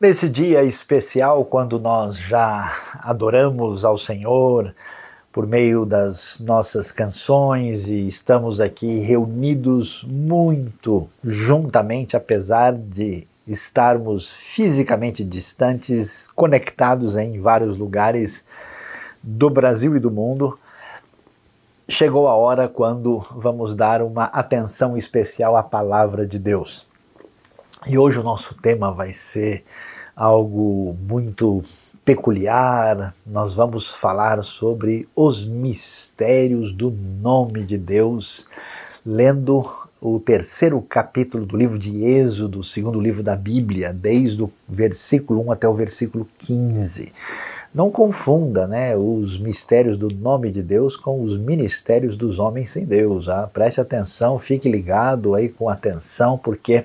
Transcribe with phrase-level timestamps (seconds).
[0.00, 4.72] Nesse dia especial, quando nós já adoramos ao Senhor
[5.32, 15.24] por meio das nossas canções e estamos aqui reunidos muito juntamente, apesar de estarmos fisicamente
[15.24, 18.44] distantes, conectados em vários lugares
[19.20, 20.56] do Brasil e do mundo,
[21.88, 26.87] chegou a hora quando vamos dar uma atenção especial à palavra de Deus.
[27.86, 29.64] E hoje o nosso tema vai ser
[30.14, 31.62] algo muito
[32.04, 33.14] peculiar.
[33.24, 38.48] Nós vamos falar sobre os mistérios do nome de Deus,
[39.06, 39.64] lendo
[40.00, 45.52] o terceiro capítulo do livro de Êxodo, segundo livro da Bíblia, desde o versículo 1
[45.52, 47.12] até o versículo 15.
[47.72, 52.84] Não confunda né, os mistérios do nome de Deus com os ministérios dos homens sem
[52.84, 53.28] Deus.
[53.28, 53.48] Ah?
[53.52, 56.84] Preste atenção, fique ligado aí com atenção, porque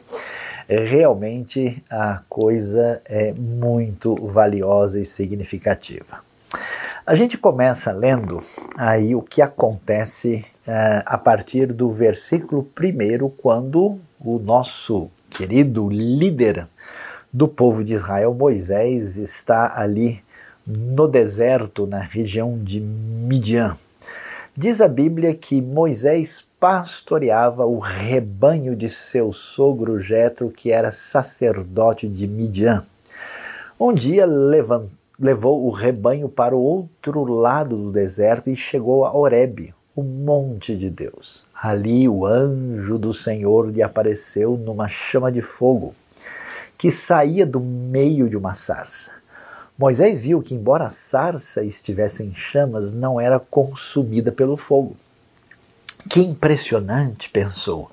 [0.67, 6.19] realmente a coisa é muito valiosa e significativa.
[7.05, 8.39] A gente começa lendo
[8.77, 16.65] aí o que acontece uh, a partir do versículo 1, quando o nosso querido líder
[17.31, 20.23] do povo de Israel, Moisés, está ali
[20.65, 23.75] no deserto, na região de Midian.
[24.55, 32.07] Diz a Bíblia que Moisés pastoreava o rebanho de seu sogro Jetro, que era sacerdote
[32.07, 32.81] de Midian.
[33.77, 39.75] Um dia levou o rebanho para o outro lado do deserto e chegou a Horebe,
[39.93, 41.47] o monte de Deus.
[41.53, 45.93] Ali o anjo do Senhor lhe apareceu numa chama de fogo
[46.77, 49.11] que saía do meio de uma sarça.
[49.77, 54.95] Moisés viu que, embora a sarça estivesse em chamas, não era consumida pelo fogo.
[56.09, 57.89] Que impressionante, pensou.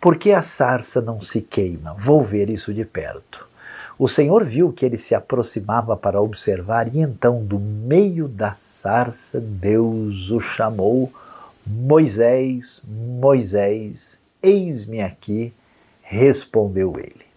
[0.00, 1.94] Por que a sarça não se queima?
[1.98, 3.46] Vou ver isso de perto.
[3.98, 9.40] O Senhor viu que ele se aproximava para observar, e então, do meio da sarça,
[9.40, 11.12] Deus o chamou:
[11.66, 15.52] Moisés, Moisés, eis-me aqui,
[16.00, 17.27] respondeu ele.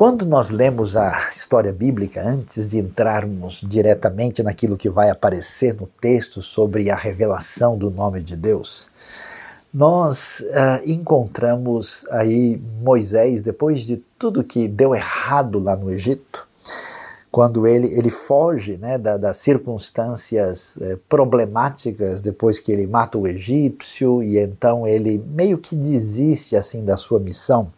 [0.00, 5.86] Quando nós lemos a história bíblica, antes de entrarmos diretamente naquilo que vai aparecer no
[5.86, 8.90] texto sobre a revelação do nome de Deus,
[9.70, 16.48] nós uh, encontramos aí Moisés, depois de tudo que deu errado lá no Egito,
[17.30, 23.28] quando ele, ele foge né, da, das circunstâncias eh, problemáticas depois que ele mata o
[23.28, 27.70] egípcio e então ele meio que desiste assim da sua missão.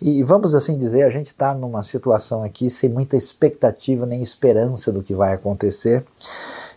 [0.00, 4.90] E vamos assim dizer, a gente está numa situação aqui sem muita expectativa nem esperança
[4.90, 6.02] do que vai acontecer.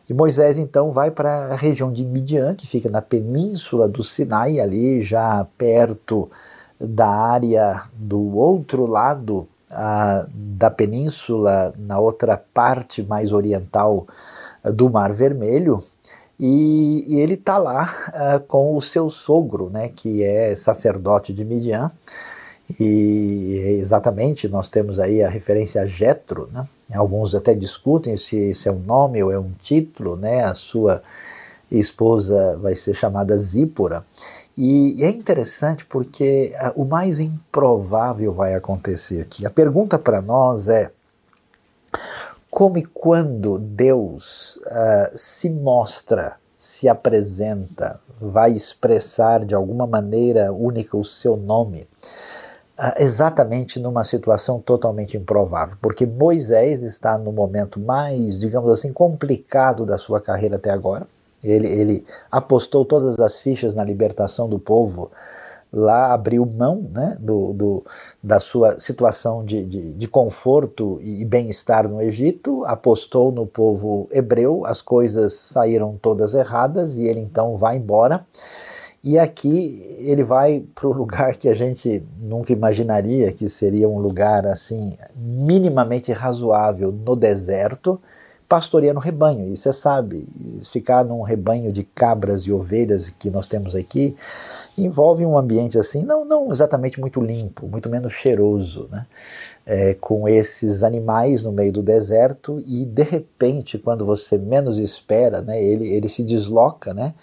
[0.10, 4.60] E Moisés então vai para a região de Midian, que fica na península do Sinai,
[4.60, 6.30] ali já perto
[6.80, 9.48] da área do outro lado
[10.30, 14.06] da península, na outra parte mais oriental
[14.66, 15.82] do Mar Vermelho.
[16.38, 17.90] E, e ele está lá
[18.48, 21.90] com o seu sogro, né, que é sacerdote de Midian.
[22.80, 26.66] E exatamente nós temos aí a referência a Jetro, né?
[26.94, 30.44] Alguns até discutem se, se é um nome ou é um título, né?
[30.46, 31.04] A sua
[31.70, 34.06] esposa vai ser chamada Zípora.
[34.58, 39.46] E é interessante porque uh, o mais improvável vai acontecer aqui.
[39.46, 40.92] A pergunta para nós é:
[42.50, 50.96] como e quando Deus uh, se mostra, se apresenta, vai expressar de alguma maneira única
[50.96, 51.88] o seu nome?
[52.76, 59.86] Ah, exatamente numa situação totalmente improvável, porque Moisés está no momento mais, digamos assim, complicado
[59.86, 61.06] da sua carreira até agora.
[61.44, 65.12] Ele, ele apostou todas as fichas na libertação do povo,
[65.72, 67.86] lá abriu mão né, do, do,
[68.24, 74.66] da sua situação de, de, de conforto e bem-estar no Egito, apostou no povo hebreu,
[74.66, 78.26] as coisas saíram todas erradas e ele então vai embora.
[79.04, 84.00] E aqui ele vai para o lugar que a gente nunca imaginaria que seria um
[84.00, 88.00] lugar assim minimamente razoável no deserto,
[88.48, 89.52] pastoreando rebanho.
[89.52, 90.26] E você sabe,
[90.64, 94.16] ficar num rebanho de cabras e ovelhas que nós temos aqui
[94.78, 99.06] envolve um ambiente assim, não, não exatamente muito limpo, muito menos cheiroso, né?
[99.66, 105.42] É, com esses animais no meio do deserto e de repente, quando você menos espera,
[105.42, 107.14] né, ele, ele se desloca, né?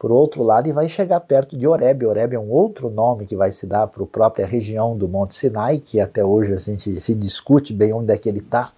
[0.00, 2.06] Por outro lado, e vai chegar perto de Oreb.
[2.06, 5.34] Oreb é um outro nome que vai se dar para a própria região do Monte
[5.34, 8.72] Sinai, que até hoje a gente se discute bem onde é que ele está.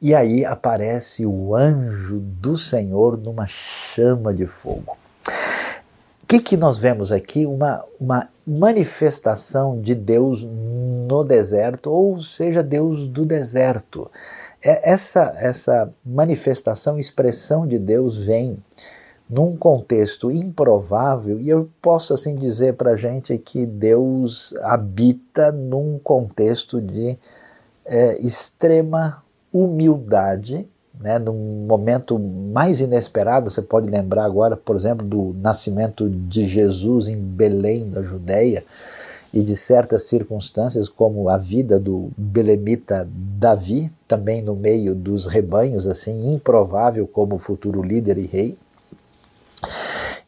[0.00, 4.98] E aí aparece o anjo do Senhor numa chama de fogo.
[6.22, 7.46] O que, que nós vemos aqui?
[7.46, 14.10] Uma, uma manifestação de Deus no deserto, ou seja, Deus do deserto.
[14.62, 18.62] É, essa, essa manifestação, expressão de Deus vem
[19.28, 25.98] num contexto improvável, e eu posso assim dizer para a gente que Deus habita num
[25.98, 27.18] contexto de
[27.84, 30.68] é, extrema humildade
[31.00, 37.06] né, num momento mais inesperado, você pode lembrar agora, por exemplo, do nascimento de Jesus
[37.06, 38.64] em Belém, da Judéia,
[39.34, 43.06] e de certas circunstâncias, como a vida do belemita
[43.38, 48.56] Davi, também no meio dos rebanhos, assim, improvável como futuro líder e rei.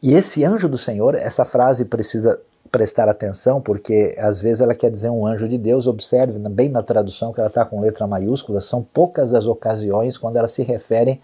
[0.01, 2.39] E esse anjo do Senhor, essa frase precisa
[2.71, 5.87] prestar atenção, porque às vezes ela quer dizer um anjo de Deus.
[5.87, 10.37] Observe bem na tradução que ela está com letra maiúscula, são poucas as ocasiões quando
[10.37, 11.19] ela se refere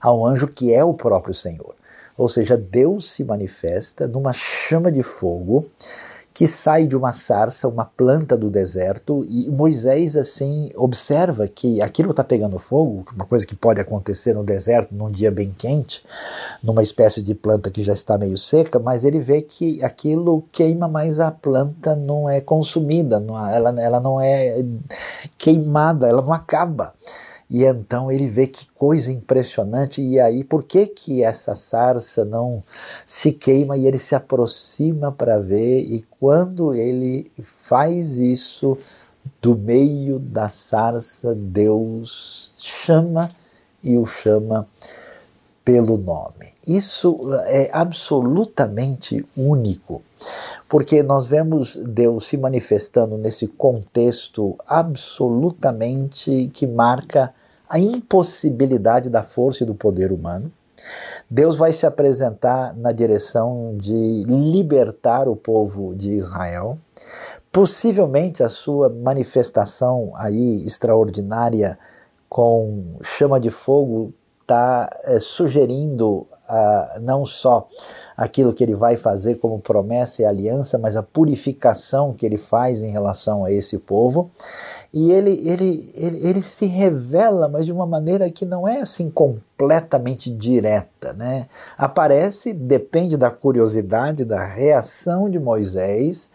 [0.00, 1.74] a um anjo que é o próprio Senhor.
[2.16, 5.64] Ou seja, Deus se manifesta numa chama de fogo
[6.36, 12.10] que sai de uma sarça, uma planta do deserto, e Moisés assim observa que aquilo
[12.10, 16.04] está pegando fogo, uma coisa que pode acontecer no deserto num dia bem quente,
[16.62, 20.86] numa espécie de planta que já está meio seca, mas ele vê que aquilo queima,
[20.86, 24.62] mas a planta não é consumida, não, ela, ela não é
[25.38, 26.92] queimada, ela não acaba.
[27.48, 32.62] E então ele vê que coisa impressionante, e aí por que que essa sarça não
[33.04, 33.76] se queima?
[33.76, 38.76] E ele se aproxima para ver, e quando ele faz isso,
[39.40, 43.30] do meio da sarça, Deus chama
[43.82, 44.66] e o chama
[45.64, 46.46] pelo nome.
[46.66, 50.02] Isso é absolutamente único,
[50.68, 57.32] porque nós vemos Deus se manifestando nesse contexto absolutamente que marca
[57.68, 60.50] a impossibilidade da força e do poder humano.
[61.28, 66.78] Deus vai se apresentar na direção de libertar o povo de Israel.
[67.50, 71.78] Possivelmente a sua manifestação aí extraordinária
[72.28, 74.12] com chama de fogo
[74.42, 76.26] está é, sugerindo
[77.00, 77.66] não só
[78.16, 82.82] aquilo que ele vai fazer como promessa e aliança, mas a purificação que ele faz
[82.82, 84.30] em relação a esse povo.
[84.92, 89.10] E ele, ele, ele, ele se revela, mas de uma maneira que não é assim
[89.10, 91.12] completamente direta.
[91.12, 91.46] Né?
[91.76, 96.30] Aparece, depende da curiosidade, da reação de Moisés.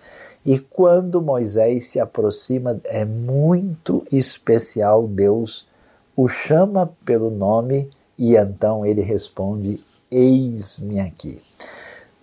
[0.46, 5.08] E quando Moisés se aproxima, é muito especial.
[5.08, 5.68] Deus
[6.16, 11.42] o chama pelo nome e então ele responde: Eis-me aqui.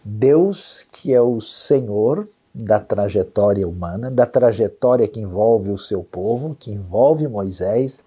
[0.04, 6.56] Deus, que é o Senhor da trajetória humana, da trajetória que envolve o seu povo,
[6.58, 8.02] que envolve Moisés,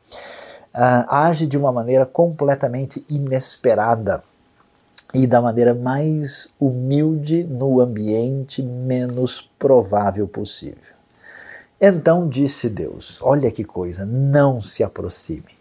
[0.74, 4.24] uh, age de uma maneira completamente inesperada
[5.14, 10.96] e da maneira mais humilde no ambiente menos provável possível.
[11.80, 15.61] Então disse Deus: Olha que coisa, não se aproxime.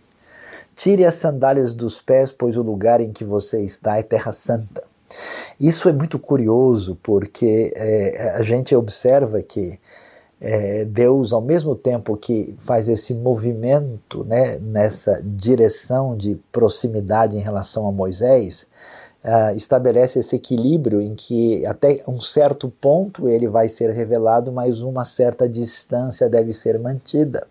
[0.81, 4.83] Tire as sandálias dos pés, pois o lugar em que você está é terra santa.
[5.61, 9.79] Isso é muito curioso, porque é, a gente observa que
[10.41, 17.41] é, Deus, ao mesmo tempo que faz esse movimento né, nessa direção de proximidade em
[17.41, 18.67] relação a Moisés,
[19.23, 24.81] uh, estabelece esse equilíbrio em que até um certo ponto ele vai ser revelado, mas
[24.81, 27.47] uma certa distância deve ser mantida.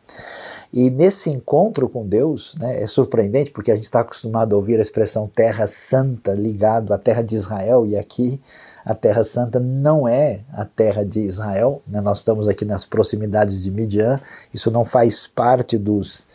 [0.71, 4.77] E nesse encontro com Deus, né, é surpreendente porque a gente está acostumado a ouvir
[4.79, 8.39] a expressão Terra Santa ligado à terra de Israel, e aqui
[8.85, 13.61] a Terra Santa não é a terra de Israel, né, nós estamos aqui nas proximidades
[13.61, 14.19] de Midian,
[14.53, 16.27] isso não faz parte dos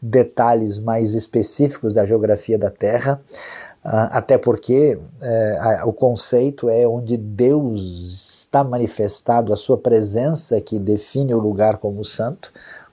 [0.00, 3.20] detalhes mais específicos da geografia da Terra,
[3.84, 10.78] uh, até porque uh, o conceito é onde Deus está manifestado, a sua presença que
[10.78, 12.50] define o lugar como santo,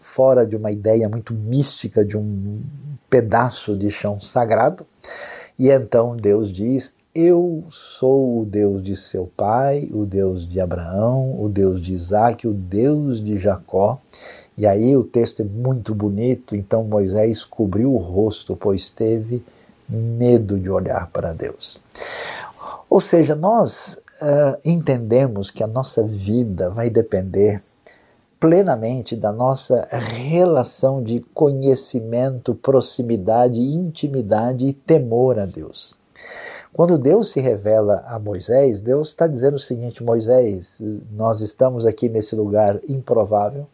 [0.07, 2.61] fora de uma ideia muito mística de um
[3.09, 4.85] pedaço de chão sagrado.
[5.59, 11.39] E então Deus diz: Eu sou o Deus de seu pai, o Deus de Abraão,
[11.39, 13.99] o Deus de Isaac, o Deus de Jacó.
[14.57, 16.55] E aí o texto é muito bonito.
[16.55, 19.43] Então Moisés cobriu o rosto, pois teve
[19.87, 21.79] medo de olhar para Deus.
[22.89, 27.61] Ou seja, nós uh, entendemos que a nossa vida vai depender
[28.39, 35.95] plenamente da nossa relação de conhecimento, proximidade, intimidade e temor a Deus.
[36.73, 42.07] Quando Deus se revela a Moisés, Deus está dizendo o seguinte: Moisés, nós estamos aqui
[42.09, 43.67] nesse lugar improvável.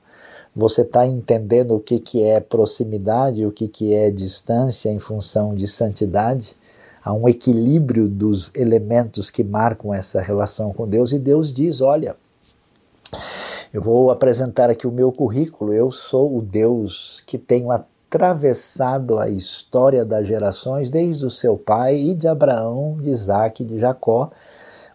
[0.55, 5.53] Você está entendendo o que, que é proximidade, o que, que é distância em função
[5.53, 6.55] de santidade.
[7.03, 12.15] há um equilíbrio dos elementos que marcam essa relação com Deus, e Deus diz: Olha,
[13.73, 19.27] eu vou apresentar aqui o meu currículo, eu sou o Deus que tenho atravessado a
[19.27, 24.31] história das gerações, desde o seu pai e de Abraão, de Isaac e de Jacó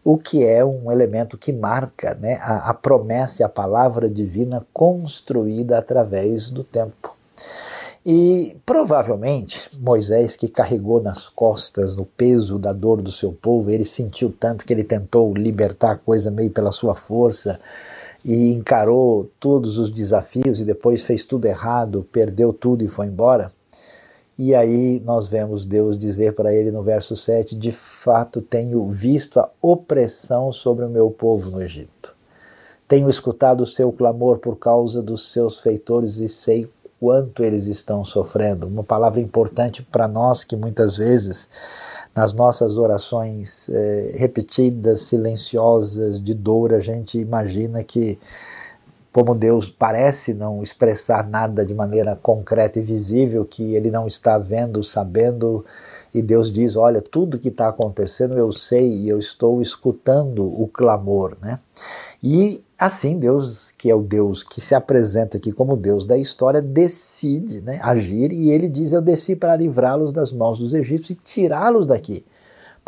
[0.05, 4.67] o que é um elemento que marca né, a, a promessa e a palavra divina
[4.73, 7.15] construída através do tempo.
[8.07, 13.85] E provavelmente Moisés, que carregou nas costas no peso da dor do seu povo, ele
[13.85, 17.61] sentiu tanto que ele tentou libertar a coisa meio pela sua força
[18.25, 23.53] e encarou todos os desafios e depois fez tudo errado, perdeu tudo e foi embora.
[24.39, 29.41] E aí nós vemos Deus dizer para ele no verso 7: De fato tenho visto
[29.41, 32.17] a opressão sobre o meu povo no Egito.
[32.87, 36.71] Tenho escutado o seu clamor por causa dos seus feitores e sei
[37.01, 38.67] quanto eles estão sofrendo.
[38.67, 41.49] Uma palavra importante para nós que muitas vezes
[42.19, 48.19] nas nossas orações eh, repetidas, silenciosas, de dor, a gente imagina que
[49.13, 54.37] como Deus parece não expressar nada de maneira concreta e visível, que ele não está
[54.37, 55.65] vendo, sabendo,
[56.15, 60.67] e Deus diz: Olha, tudo que está acontecendo eu sei e eu estou escutando o
[60.69, 61.59] clamor, né?
[62.23, 66.63] E assim, Deus, que é o Deus que se apresenta aqui como Deus da história,
[66.63, 71.21] decide né, agir e ele diz: Eu desci para livrá-los das mãos dos egípcios e
[71.21, 72.25] tirá-los daqui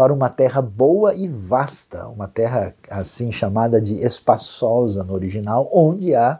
[0.00, 6.14] para uma terra boa e vasta, uma terra assim chamada de espaçosa no original, onde
[6.14, 6.38] há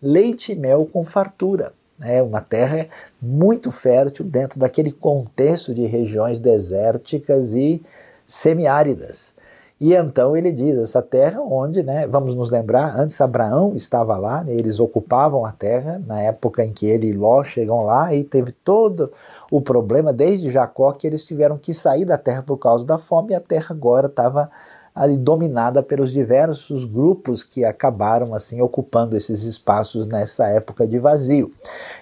[0.00, 1.74] leite e mel com fartura.
[2.04, 2.88] É uma terra
[3.20, 7.82] muito fértil dentro daquele contexto de regiões desérticas e
[8.26, 9.34] semiáridas.
[9.82, 14.44] E então ele diz: essa terra onde, né, vamos nos lembrar, antes Abraão estava lá,
[14.44, 18.22] né, eles ocupavam a terra, na época em que ele e Ló chegam lá, e
[18.22, 19.12] teve todo
[19.50, 23.32] o problema, desde Jacó, que eles tiveram que sair da terra por causa da fome,
[23.32, 24.48] e a terra agora estava
[24.94, 31.50] ali dominada pelos diversos grupos que acabaram assim ocupando esses espaços nessa época de vazio.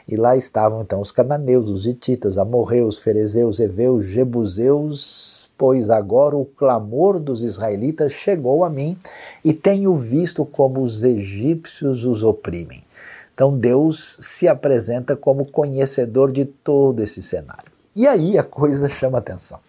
[0.09, 6.45] E lá estavam então os cananeus, os hititas, amorreus, ferezeus, heveus, jebuseus, pois agora o
[6.45, 8.99] clamor dos israelitas chegou a mim
[9.45, 12.83] e tenho visto como os egípcios os oprimem.
[13.35, 17.71] Então Deus se apresenta como conhecedor de todo esse cenário.
[17.95, 19.61] E aí a coisa chama atenção.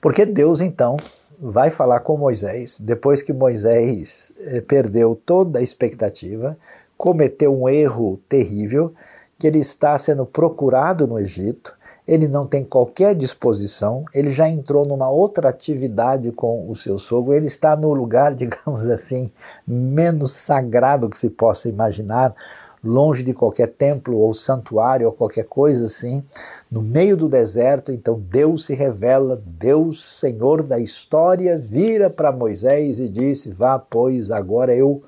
[0.00, 0.96] Porque Deus então
[1.40, 6.56] vai falar com Moisés, depois que Moisés eh, perdeu toda a expectativa,
[6.98, 8.92] cometeu um erro terrível,
[9.38, 11.74] que ele está sendo procurado no Egito,
[12.06, 17.32] ele não tem qualquer disposição, ele já entrou numa outra atividade com o seu sogro,
[17.32, 19.30] ele está no lugar, digamos assim,
[19.66, 22.34] menos sagrado que se possa imaginar,
[22.82, 26.24] longe de qualquer templo ou santuário ou qualquer coisa assim,
[26.70, 27.92] no meio do deserto.
[27.92, 34.30] Então Deus se revela, Deus, Senhor da história, vira para Moisés e disse: Vá, pois,
[34.30, 35.02] agora eu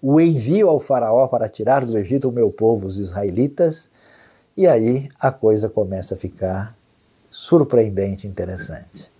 [0.00, 3.88] o envio ao Faraó para tirar do Egito o meu povo, os israelitas
[4.56, 6.76] e aí a coisa começa a ficar
[7.28, 9.10] surpreendente, interessante.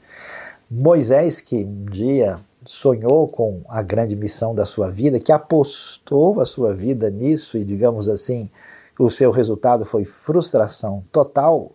[0.70, 6.44] Moisés, que um dia sonhou com a grande missão da sua vida, que apostou a
[6.44, 8.50] sua vida nisso e, digamos assim,
[8.98, 11.72] o seu resultado foi frustração total,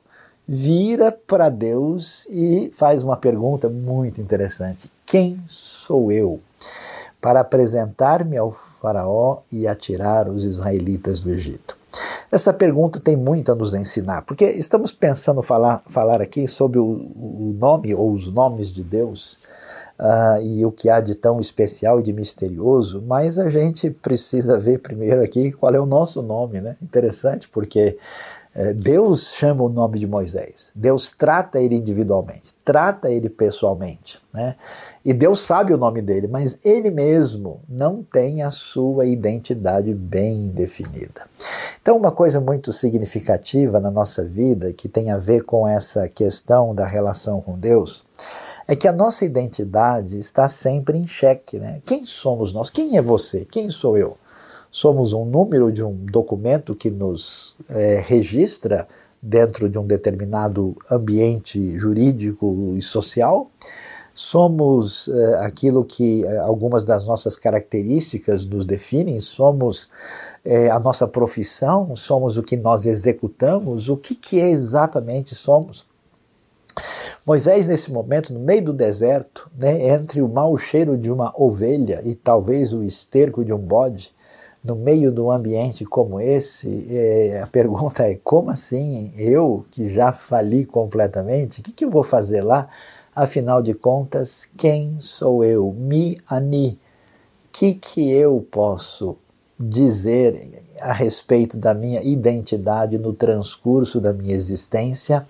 [0.47, 6.39] vira para Deus e faz uma pergunta muito interessante: Quem sou eu?
[7.21, 11.77] Para apresentar-me ao Faraó e atirar os israelitas do Egito.
[12.31, 16.85] Essa pergunta tem muito a nos ensinar, porque estamos pensando falar, falar aqui sobre o,
[16.85, 19.39] o nome ou os nomes de Deus
[19.99, 24.57] uh, e o que há de tão especial e de misterioso, mas a gente precisa
[24.57, 26.77] ver primeiro aqui qual é o nosso nome, né?
[26.81, 27.97] Interessante, porque
[28.55, 34.55] é, Deus chama o nome de Moisés, Deus trata ele individualmente, trata ele pessoalmente, né?
[35.05, 40.47] E Deus sabe o nome dele, mas ele mesmo não tem a sua identidade bem
[40.49, 41.27] definida.
[41.81, 46.73] Então, uma coisa muito significativa na nossa vida que tem a ver com essa questão
[46.73, 48.05] da relação com Deus
[48.69, 51.81] é que a nossa identidade está sempre em xeque, né?
[51.85, 52.69] Quem somos nós?
[52.69, 53.43] Quem é você?
[53.43, 54.17] Quem sou eu?
[54.71, 58.87] somos um número de um documento que nos é, registra
[59.21, 63.49] dentro de um determinado ambiente jurídico e social.
[64.13, 69.89] Somos é, aquilo que é, algumas das nossas características nos definem, somos
[70.43, 75.87] é, a nossa profissão, somos o que nós executamos, o que, que é exatamente somos.
[77.29, 82.01] Moisés, nesse momento, no meio do deserto, né, entre o mau cheiro de uma ovelha
[82.03, 84.11] e talvez o esterco de um bode,
[84.63, 89.13] no meio de um ambiente como esse, é, a pergunta é: como assim?
[89.15, 92.67] Eu que já fali completamente, o que, que eu vou fazer lá?
[93.15, 95.71] Afinal de contas, quem sou eu?
[95.71, 96.79] Mi ani.
[97.45, 99.15] O que, que eu posso
[99.59, 100.35] dizer
[100.81, 105.23] a respeito da minha identidade no transcurso da minha existência?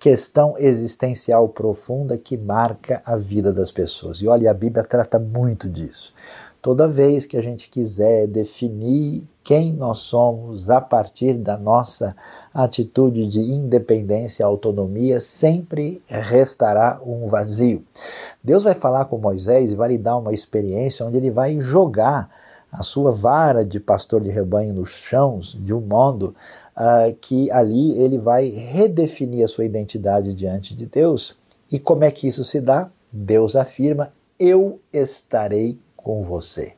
[0.00, 4.22] Questão existencial profunda que marca a vida das pessoas.
[4.22, 6.14] E olha, a Bíblia trata muito disso.
[6.62, 12.16] Toda vez que a gente quiser definir quem nós somos a partir da nossa
[12.54, 17.84] atitude de independência e autonomia, sempre restará um vazio.
[18.42, 22.30] Deus vai falar com Moisés e vai lhe dar uma experiência onde ele vai jogar
[22.72, 26.34] a sua vara de pastor de rebanho nos chãos de um modo
[26.80, 31.36] uh, que ali ele vai redefinir a sua identidade diante de Deus.
[31.70, 32.90] E como é que isso se dá?
[33.12, 36.72] Deus afirma: Eu estarei com você.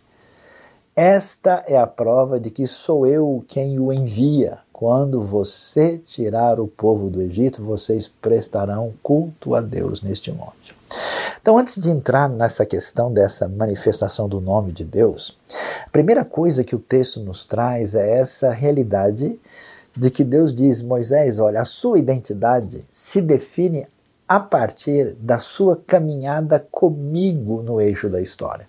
[0.95, 4.59] Esta é a prova de que sou eu quem o envia.
[4.73, 10.75] Quando você tirar o povo do Egito, vocês prestarão culto a Deus neste monte.
[11.41, 15.39] Então, antes de entrar nessa questão dessa manifestação do nome de Deus,
[15.87, 19.41] a primeira coisa que o texto nos traz é essa realidade
[19.97, 23.87] de que Deus diz: Moisés, olha, a sua identidade se define
[24.27, 28.67] a partir da sua caminhada comigo no eixo da história.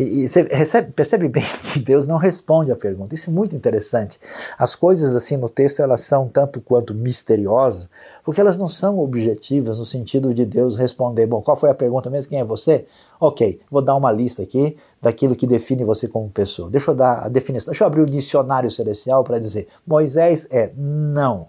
[0.00, 3.14] E, e você recebe, percebe bem que Deus não responde à pergunta.
[3.14, 4.18] Isso é muito interessante.
[4.58, 7.90] As coisas assim no texto elas são tanto quanto misteriosas,
[8.24, 12.08] porque elas não são objetivas no sentido de Deus responder, bom, qual foi a pergunta
[12.08, 12.30] mesmo?
[12.30, 12.86] Quem é você?
[13.20, 16.70] Ok, vou dar uma lista aqui daquilo que define você como pessoa.
[16.70, 17.70] Deixa eu dar a definição.
[17.70, 21.48] Deixa eu abrir o dicionário celestial para dizer, Moisés é não.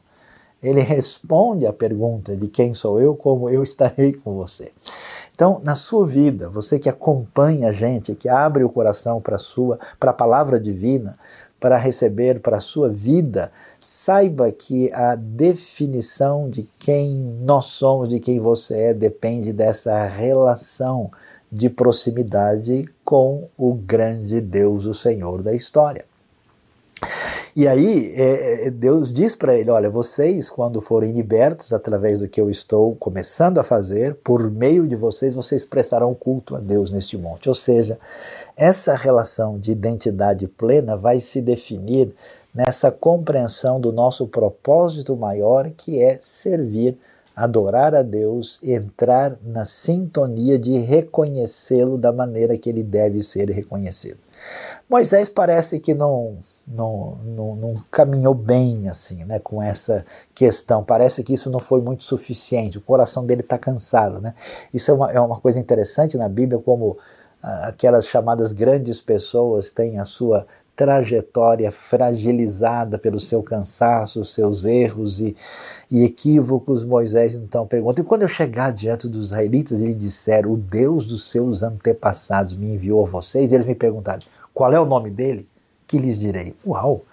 [0.62, 4.74] Ele responde à pergunta de quem sou eu, como eu estarei com você.
[5.42, 9.40] Então, na sua vida, você que acompanha a gente, que abre o coração para a
[9.40, 11.18] sua, para a palavra divina,
[11.60, 18.20] para receber para a sua vida, saiba que a definição de quem nós somos, de
[18.20, 21.10] quem você é, depende dessa relação
[21.52, 26.11] de proximidade com o grande Deus, o Senhor da história.
[27.56, 32.28] E aí é, é, Deus diz para ele: olha, vocês, quando forem libertos através do
[32.28, 36.92] que eu estou começando a fazer, por meio de vocês, vocês prestarão culto a Deus
[36.92, 37.50] neste monte.
[37.50, 38.00] Ou seja,
[38.56, 42.14] essa relação de identidade plena vai se definir
[42.54, 46.98] nessa compreensão do nosso propósito maior, que é servir,
[47.36, 54.20] adorar a Deus, entrar na sintonia de reconhecê-lo da maneira que ele deve ser reconhecido.
[54.92, 60.84] Moisés parece que não, não, não, não, caminhou bem assim, né, com essa questão.
[60.84, 62.78] Parece que isso não foi muito suficiente.
[62.78, 64.36] O coração dele está cansado, né?
[64.74, 66.98] Isso é uma, é uma coisa interessante na Bíblia, como
[67.42, 75.22] ah, aquelas chamadas grandes pessoas têm a sua trajetória fragilizada pelo seu cansaço, seus erros
[75.22, 75.38] e,
[75.90, 80.46] e equívocos, Moisés então pergunta: e quando eu chegar diante dos israelitas e lhe disser,
[80.46, 84.22] o Deus dos seus antepassados me enviou a vocês, eles me perguntaram,
[84.54, 85.48] qual é o nome dele?
[85.88, 86.56] Que lhes direi?
[86.66, 87.04] Uau!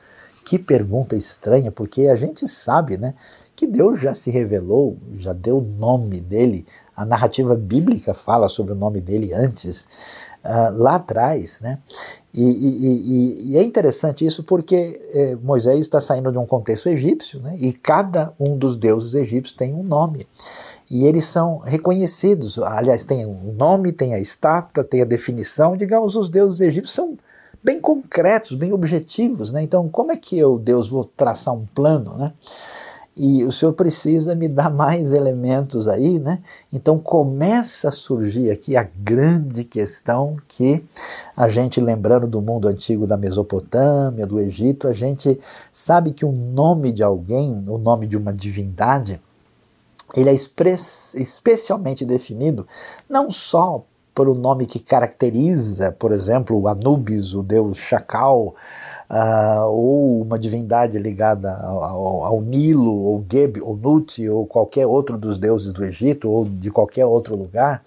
[0.45, 3.15] Que pergunta estranha, porque a gente sabe, né?
[3.55, 6.67] Que Deus já se revelou, já deu o nome dele.
[6.97, 9.87] A narrativa bíblica fala sobre o nome dele antes,
[10.45, 11.79] uh, lá atrás, né?
[12.33, 16.89] E, e, e, e, é interessante isso porque é, Moisés está saindo de um contexto
[16.89, 17.57] egípcio, né?
[17.59, 20.27] E cada um dos deuses egípcios tem um nome
[20.91, 22.59] e eles são reconhecidos.
[22.59, 25.77] Aliás, tem um nome, tem a estátua, tem a definição.
[25.77, 27.19] Digamos, os deuses egípcios são
[27.63, 29.63] bem concretos, bem objetivos, né?
[29.63, 32.33] Então, como é que eu, Deus, vou traçar um plano, né?
[33.21, 36.41] E o Senhor precisa me dar mais elementos aí, né?
[36.73, 40.85] Então começa a surgir aqui a grande questão que
[41.37, 45.41] a gente, lembrando do mundo antigo da Mesopotâmia, do Egito, a gente
[45.73, 49.21] sabe que o nome de alguém, o nome de uma divindade,
[50.17, 52.69] ele é especialmente definido
[53.09, 53.85] não só
[54.19, 58.53] pelo nome que caracteriza, por exemplo, o Anubis, o deus chacal,
[59.09, 65.17] uh, ou uma divindade ligada ao, ao, Nilo, ou Geb, ou Nut, ou qualquer outro
[65.17, 67.81] dos deuses do Egito, ou de qualquer outro lugar,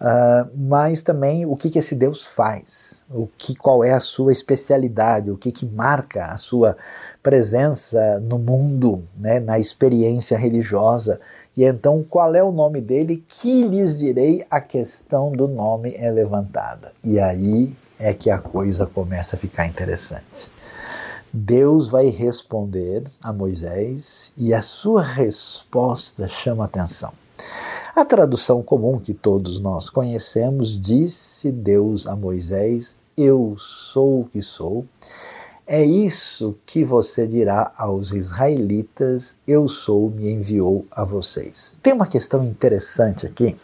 [0.00, 4.32] uh, mas também o que, que esse Deus faz, o que, qual é a sua
[4.32, 6.76] especialidade, o que, que marca a sua
[7.22, 11.20] presença no mundo, né, na experiência religiosa
[11.56, 13.22] e então, qual é o nome dele?
[13.28, 16.92] Que lhes direi, a questão do nome é levantada.
[17.04, 20.50] E aí é que a coisa começa a ficar interessante.
[21.30, 27.12] Deus vai responder a Moisés e a sua resposta chama atenção.
[27.94, 34.40] A tradução comum que todos nós conhecemos disse Deus a Moisés: Eu sou o que
[34.40, 34.86] sou.
[35.66, 41.78] É isso que você dirá aos israelitas: Eu sou, me enviou a vocês.
[41.82, 43.56] Tem uma questão interessante aqui.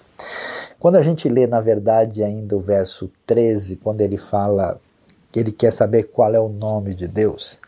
[0.78, 4.80] Quando a gente lê, na verdade, ainda o verso 13, quando ele fala
[5.32, 7.60] que ele quer saber qual é o nome de Deus,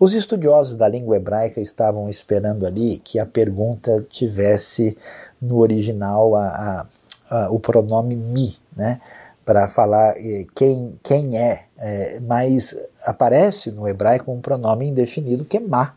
[0.00, 4.96] os estudiosos da língua hebraica estavam esperando ali que a pergunta tivesse
[5.40, 6.86] no original a, a,
[7.30, 9.00] a, o pronome mi, né?
[9.46, 15.58] Para falar eh, quem, quem é, é, mas aparece no hebraico um pronome indefinido que
[15.58, 15.94] é ma,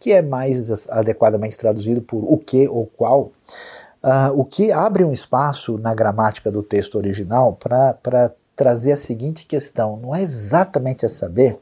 [0.00, 3.30] que é mais adequadamente traduzido por o que ou qual,
[4.02, 9.44] uh, o que abre um espaço na gramática do texto original para trazer a seguinte
[9.44, 11.58] questão: não é exatamente a saber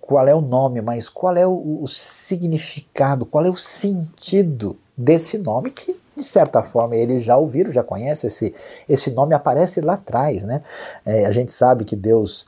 [0.00, 5.38] qual é o nome, mas qual é o, o significado, qual é o sentido desse
[5.38, 8.54] nome que de certa forma eles já ouviram, já conhecem esse,
[8.88, 10.62] esse nome aparece lá atrás, né?
[11.06, 12.46] É, a gente sabe que Deus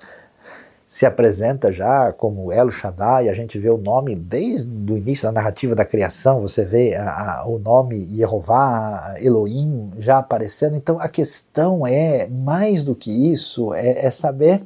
[0.91, 5.31] se apresenta já como El Shaddai, a gente vê o nome desde o início da
[5.31, 11.09] narrativa da criação, você vê a, a, o nome Jeová, Elohim já aparecendo, então a
[11.09, 14.61] questão é, mais do que isso, é, é saber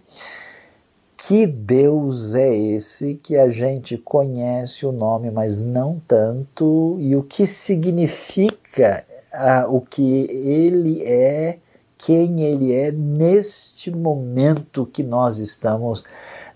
[1.26, 7.22] que Deus é esse que a gente conhece o nome, mas não tanto, e o
[7.22, 11.58] que significa uh, o que ele é,
[11.96, 16.04] quem ele é neste momento que nós estamos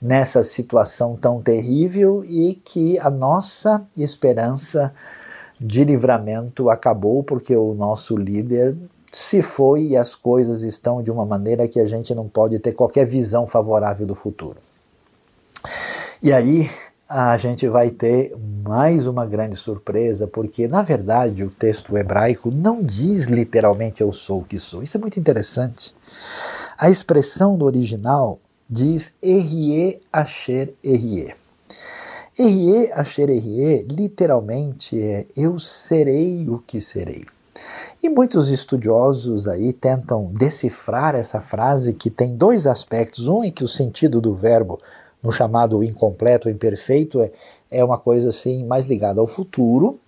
[0.03, 4.93] nessa situação tão terrível e que a nossa esperança
[5.59, 8.77] de livramento acabou porque o nosso líder
[9.13, 12.73] se foi e as coisas estão de uma maneira que a gente não pode ter
[12.73, 14.59] qualquer visão favorável do futuro.
[16.23, 16.69] E aí
[17.09, 22.83] a gente vai ter mais uma grande surpresa, porque na verdade o texto hebraico não
[22.83, 24.83] diz literalmente eu sou o que sou.
[24.83, 25.95] Isso é muito interessante.
[26.77, 31.35] A expressão do original diz Erie Asher Erie.
[32.39, 37.25] Erie Asher Erie literalmente é eu serei o que serei.
[38.01, 43.27] E muitos estudiosos aí tentam decifrar essa frase que tem dois aspectos.
[43.27, 44.81] Um é que o sentido do verbo
[45.21, 47.33] no chamado incompleto, imperfeito, é,
[47.71, 49.99] é uma coisa assim mais ligada ao futuro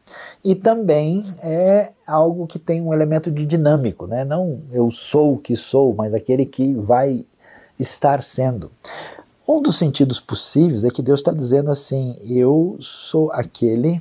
[0.45, 4.25] e também é algo que tem um elemento de dinâmico, né?
[4.25, 7.25] Não eu sou o que sou, mas aquele que vai
[7.79, 8.71] estar sendo.
[9.49, 14.01] Um dos sentidos possíveis é que Deus está dizendo assim: eu sou aquele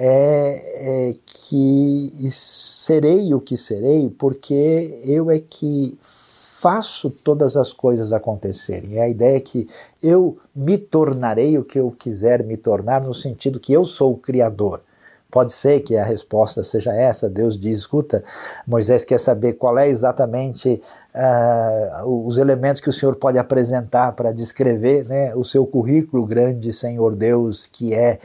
[0.00, 8.12] é, é, que serei o que serei, porque eu é que faço todas as coisas
[8.12, 8.98] acontecerem.
[8.98, 9.68] É a ideia que
[10.00, 14.18] eu me tornarei o que eu quiser me tornar, no sentido que eu sou o
[14.18, 14.82] Criador.
[15.30, 17.28] Pode ser que a resposta seja essa.
[17.28, 18.22] Deus diz: escuta,
[18.66, 20.80] Moisés quer saber qual é exatamente
[21.18, 26.72] uh, os elementos que o Senhor pode apresentar para descrever né, o seu currículo, grande
[26.72, 28.20] Senhor Deus, que é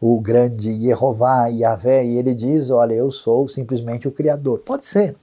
[0.00, 2.04] o grande Jeová, Yahvé.
[2.04, 4.60] E ele diz: olha, eu sou simplesmente o Criador.
[4.60, 5.16] Pode ser.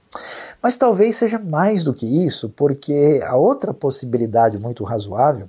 [0.62, 5.48] Mas talvez seja mais do que isso, porque a outra possibilidade muito razoável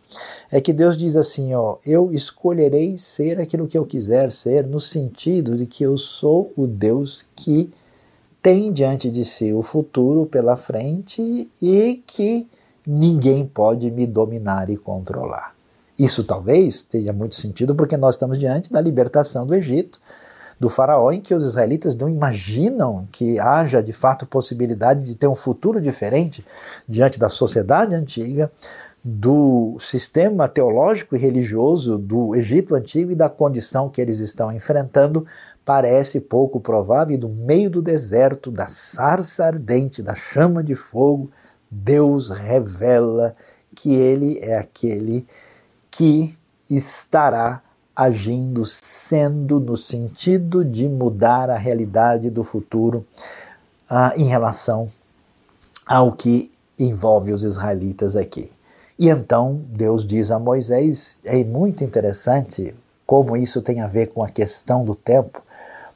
[0.51, 4.79] é que Deus diz assim: ó, eu escolherei ser aquilo que eu quiser ser, no
[4.79, 7.71] sentido de que eu sou o Deus que
[8.45, 12.47] tem diante de si o futuro pela frente e que
[12.85, 15.55] ninguém pode me dominar e controlar.
[15.97, 19.99] Isso talvez tenha muito sentido porque nós estamos diante da libertação do Egito
[20.59, 25.27] do faraó em que os israelitas não imaginam que haja de fato possibilidade de ter
[25.27, 26.45] um futuro diferente
[26.87, 28.51] diante da sociedade antiga,
[29.03, 35.25] do sistema teológico e religioso do Egito antigo e da condição que eles estão enfrentando,
[35.65, 41.31] parece pouco provável, e do meio do deserto, da sarça ardente, da chama de fogo,
[41.69, 43.35] Deus revela
[43.73, 45.27] que ele é aquele
[45.89, 46.33] que
[46.69, 47.61] estará
[47.95, 53.05] agindo, sendo no sentido de mudar a realidade do futuro
[53.89, 54.87] ah, em relação
[55.85, 58.51] ao que envolve os israelitas aqui.
[58.99, 62.75] E então Deus diz a Moisés, é muito interessante
[63.05, 65.41] como isso tem a ver com a questão do tempo,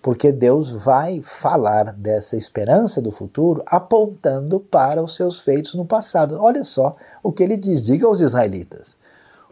[0.01, 6.37] porque Deus vai falar dessa esperança do futuro apontando para os seus feitos no passado.
[6.39, 8.97] Olha só o que ele diz: diga aos israelitas: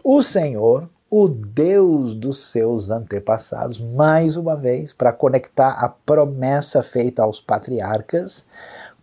[0.03, 7.23] o Senhor o Deus dos seus antepassados, mais uma vez, para conectar a promessa feita
[7.23, 8.45] aos patriarcas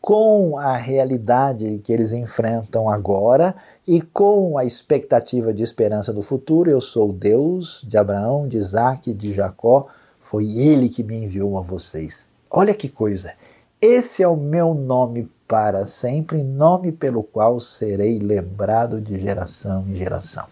[0.02, 3.54] com a realidade que eles enfrentam agora
[3.88, 6.70] e com a expectativa de esperança do futuro.
[6.70, 9.86] Eu sou o Deus de Abraão, de Isaac de Jacó,
[10.24, 12.28] foi ele que me enviou a vocês.
[12.50, 13.34] Olha que coisa!
[13.78, 19.94] Esse é o meu nome para sempre, nome pelo qual serei lembrado de geração em
[19.94, 20.46] geração.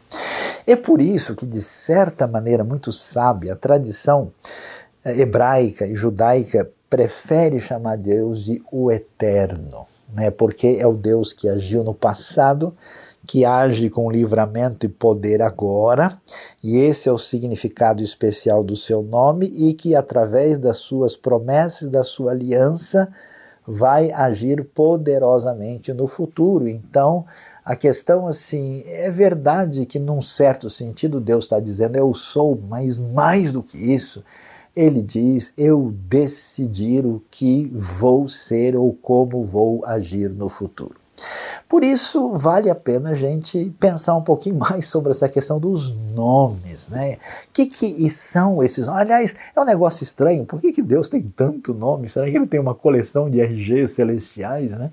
[0.66, 4.30] É por isso que, de certa maneira muito sábia, a tradição
[5.02, 10.30] eh, hebraica e judaica prefere chamar Deus de o Eterno, né?
[10.30, 12.76] porque é o Deus que agiu no passado,
[13.26, 16.12] que age com livramento e poder agora,
[16.62, 21.88] e esse é o significado especial do seu nome, e que através das suas promessas,
[21.88, 23.08] da sua aliança,
[23.66, 26.68] vai agir poderosamente no futuro.
[26.68, 27.24] Então,
[27.64, 32.98] a questão assim, é verdade que num certo sentido Deus está dizendo eu sou, mas
[32.98, 34.24] mais do que isso,
[34.74, 41.01] ele diz eu decidir o que vou ser ou como vou agir no futuro.
[41.72, 45.90] Por isso, vale a pena a gente pensar um pouquinho mais sobre essa questão dos
[46.14, 47.14] nomes, né?
[47.14, 47.18] O
[47.50, 49.00] que, que são esses nomes?
[49.00, 52.10] Aliás, é um negócio estranho, por que, que Deus tem tanto nome?
[52.10, 54.90] Será que ele tem uma coleção de RGs celestiais, né?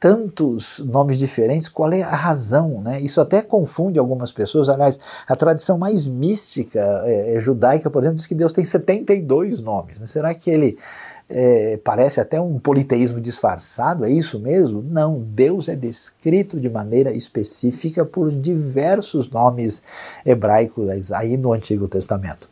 [0.00, 2.98] Tantos nomes diferentes, qual é a razão, né?
[2.98, 4.70] Isso até confunde algumas pessoas.
[4.70, 4.98] Aliás,
[5.28, 10.00] a tradição mais mística é, é judaica, por exemplo, diz que Deus tem 72 nomes.
[10.00, 10.06] Né?
[10.06, 10.78] Será que ele
[11.28, 14.82] é, parece até um politeísmo disfarçado, é isso mesmo?
[14.82, 19.82] Não, Deus é descrito de maneira específica por diversos nomes
[20.24, 22.48] hebraicos aí no Antigo Testamento.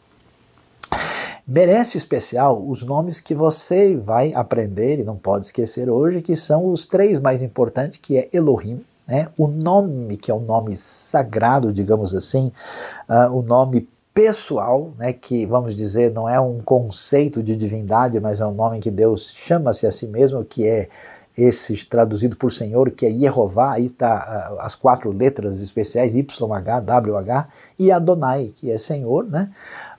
[1.46, 6.66] Merece especial os nomes que você vai aprender e não pode esquecer hoje, que são
[6.66, 9.26] os três mais importantes, que é Elohim, né?
[9.36, 12.50] o nome que é o nome sagrado, digamos assim,
[13.10, 18.40] uh, o nome pessoal, né, que vamos dizer não é um conceito de divindade, mas
[18.40, 20.88] é um nome que Deus chama-se a si mesmo, que é
[21.36, 26.80] esse traduzido por Senhor, que é Yehová, aí está uh, as quatro letras especiais, YH,
[26.80, 29.50] WH, e Adonai, que é Senhor, né?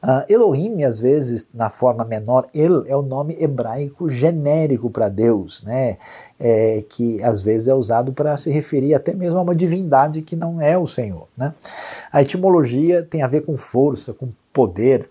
[0.02, 5.62] Uh, Elohim, às vezes, na forma menor, El é o nome hebraico genérico para Deus,
[5.64, 5.98] né?
[6.40, 10.36] É, que às vezes é usado para se referir até mesmo a uma divindade que
[10.36, 11.54] não é o Senhor, né?
[12.12, 15.08] A etimologia tem a ver com força, com poder,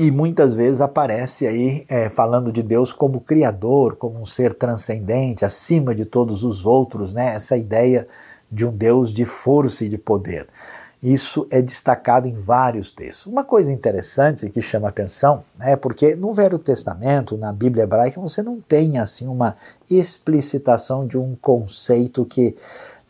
[0.00, 5.44] e muitas vezes aparece aí é, falando de Deus como criador, como um ser transcendente,
[5.44, 7.34] acima de todos os outros, né?
[7.34, 8.08] essa ideia
[8.50, 10.48] de um Deus de força e de poder.
[11.02, 13.26] Isso é destacado em vários textos.
[13.26, 18.42] Uma coisa interessante que chama atenção é porque no Velho Testamento, na Bíblia hebraica, você
[18.42, 19.54] não tem assim uma
[19.90, 22.56] explicitação de um conceito que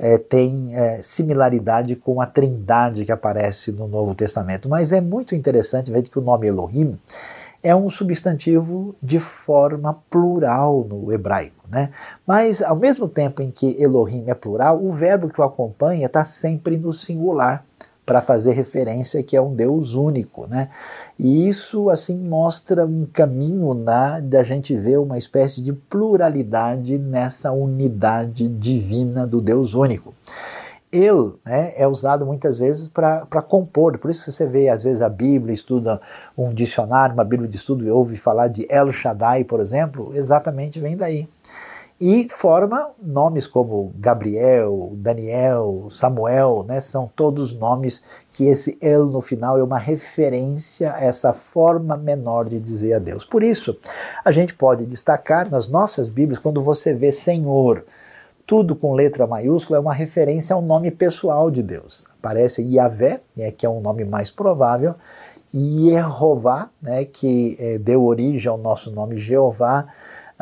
[0.01, 4.69] é, tem é, similaridade com a trindade que aparece no Novo Testamento.
[4.69, 6.99] Mas é muito interessante ver que o nome Elohim
[7.63, 11.67] é um substantivo de forma plural no hebraico.
[11.69, 11.91] Né?
[12.27, 16.25] Mas, ao mesmo tempo em que Elohim é plural, o verbo que o acompanha está
[16.25, 17.65] sempre no singular
[18.11, 20.69] para fazer referência que é um Deus único, né?
[21.17, 27.53] E isso assim mostra um caminho na da gente ver uma espécie de pluralidade nessa
[27.53, 30.13] unidade divina do Deus único.
[30.91, 35.09] Ele né, é usado muitas vezes para compor, por isso você vê às vezes a
[35.09, 36.01] Bíblia, estuda
[36.37, 40.81] um dicionário, uma Bíblia de estudo e ouve falar de El Shaddai, por exemplo, exatamente
[40.81, 41.29] vem daí
[42.01, 46.81] e forma nomes como Gabriel, Daniel, Samuel, né?
[46.81, 52.49] São todos nomes que esse El no final é uma referência a essa forma menor
[52.49, 53.25] de dizer a Deus.
[53.27, 53.77] Por isso,
[54.25, 57.85] a gente pode destacar nas nossas Bíblias, quando você vê Senhor,
[58.47, 62.09] tudo com letra maiúscula, é uma referência ao nome pessoal de Deus.
[62.19, 64.95] Aparece Yahvé, né, que é um nome mais provável,
[65.55, 69.87] Yehová, né, que é, deu origem ao nosso nome Jeová,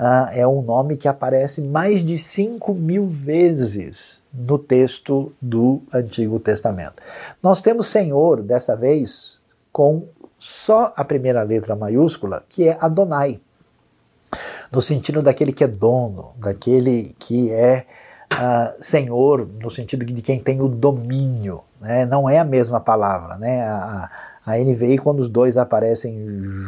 [0.00, 6.38] ah, é um nome que aparece mais de 5 mil vezes no texto do Antigo
[6.38, 7.02] Testamento.
[7.42, 9.40] Nós temos Senhor, dessa vez,
[9.72, 10.06] com
[10.38, 13.40] só a primeira letra maiúscula, que é Adonai,
[14.70, 17.84] no sentido daquele que é dono, daquele que é
[18.34, 21.62] uh, Senhor, no sentido de quem tem o domínio.
[21.80, 22.06] Né?
[22.06, 23.36] Não é a mesma palavra.
[23.38, 23.62] Né?
[23.62, 24.10] A,
[24.44, 26.18] a NVI, quando os dois aparecem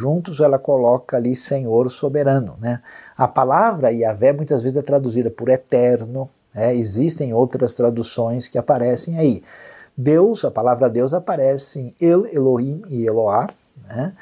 [0.01, 2.57] juntos, ela coloca ali Senhor soberano.
[2.59, 2.81] Né?
[3.17, 6.75] A palavra Yahvé muitas vezes é traduzida por eterno, né?
[6.75, 9.43] existem outras traduções que aparecem aí.
[9.97, 13.47] Deus, a palavra Deus aparece em El Elohim e Eloá.
[13.89, 14.13] Né?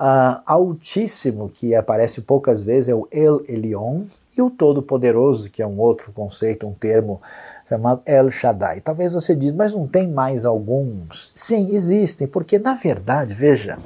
[0.00, 4.02] Uh, Altíssimo, que aparece poucas vezes, é o El Elion,
[4.36, 7.20] e o Todo-Poderoso, que é um outro conceito, um termo
[7.68, 8.80] chamado El Shaddai.
[8.80, 11.32] Talvez você diz, mas não tem mais alguns?
[11.34, 13.78] Sim, existem, porque na verdade, veja,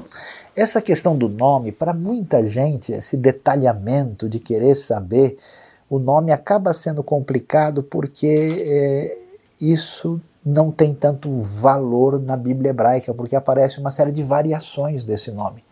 [0.54, 5.38] essa questão do nome, para muita gente, esse detalhamento de querer saber,
[5.88, 9.18] o nome acaba sendo complicado porque é,
[9.60, 15.30] isso não tem tanto valor na Bíblia hebraica, porque aparece uma série de variações desse
[15.30, 15.64] nome.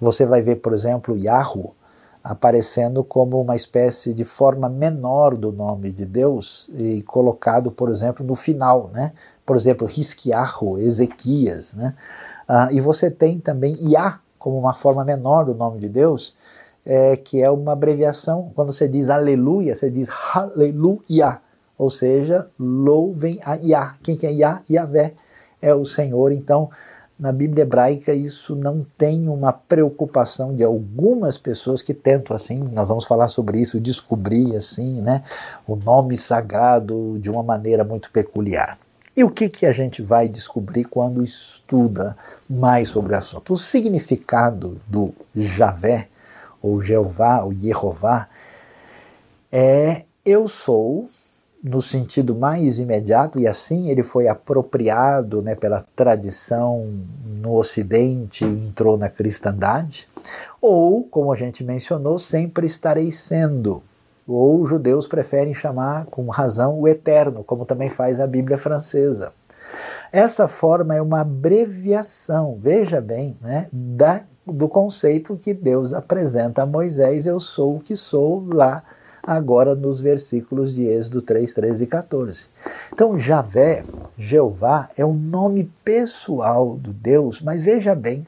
[0.00, 1.74] Você vai ver, por exemplo, Yahoo,
[2.22, 8.24] aparecendo como uma espécie de forma menor do nome de Deus e colocado, por exemplo,
[8.24, 9.12] no final, né?
[9.44, 11.94] Por exemplo, Risquiarro, Ezequias, né?
[12.46, 16.34] Ah, e você tem também Iá como uma forma menor do nome de Deus,
[16.86, 18.50] é, que é uma abreviação.
[18.54, 21.40] Quando você diz aleluia, você diz aleluia,
[21.78, 23.94] ou seja, louvem a Iá.
[24.02, 24.60] Quem que é Iá?
[24.68, 25.14] Iavé
[25.62, 26.32] é o Senhor.
[26.32, 26.68] Então,
[27.18, 32.88] na Bíblia hebraica isso não tem uma preocupação de algumas pessoas que tentam assim, nós
[32.88, 35.24] vamos falar sobre isso, descobrir assim, né,
[35.66, 38.78] o nome sagrado de uma maneira muito peculiar.
[39.16, 42.16] E o que, que a gente vai descobrir quando estuda
[42.48, 43.52] mais sobre o assunto?
[43.52, 46.06] O significado do Javé,
[46.62, 48.28] ou Jeová, ou Jeová,
[49.50, 51.04] é eu sou
[51.62, 56.88] no sentido mais imediato, e assim ele foi apropriado né, pela tradição
[57.24, 60.08] no Ocidente e entrou na cristandade,
[60.60, 63.82] ou, como a gente mencionou, sempre estarei sendo.
[64.26, 69.32] Ou os judeus preferem chamar com razão o eterno, como também faz a Bíblia francesa.
[70.12, 76.66] Essa forma é uma abreviação, veja bem, né, da, do conceito que Deus apresenta a
[76.66, 78.82] Moisés: eu sou o que sou lá
[79.28, 82.46] agora nos versículos de Êxodo 3, 13 e 14.
[82.90, 83.84] Então, Javé,
[84.16, 88.26] Jeová, é o nome pessoal do Deus, mas veja bem,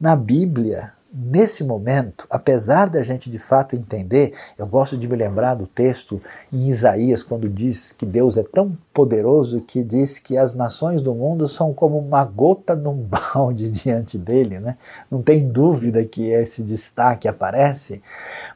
[0.00, 5.54] na Bíblia, nesse momento, apesar da gente de fato entender, eu gosto de me lembrar
[5.54, 6.20] do texto
[6.52, 11.14] em Isaías, quando diz que Deus é tão poderoso que diz que as nações do
[11.14, 14.76] mundo são como uma gota num balde diante dele, né?
[15.08, 18.02] Não tem dúvida que esse destaque aparece,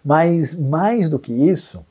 [0.04, 1.84] mas mais do que isso,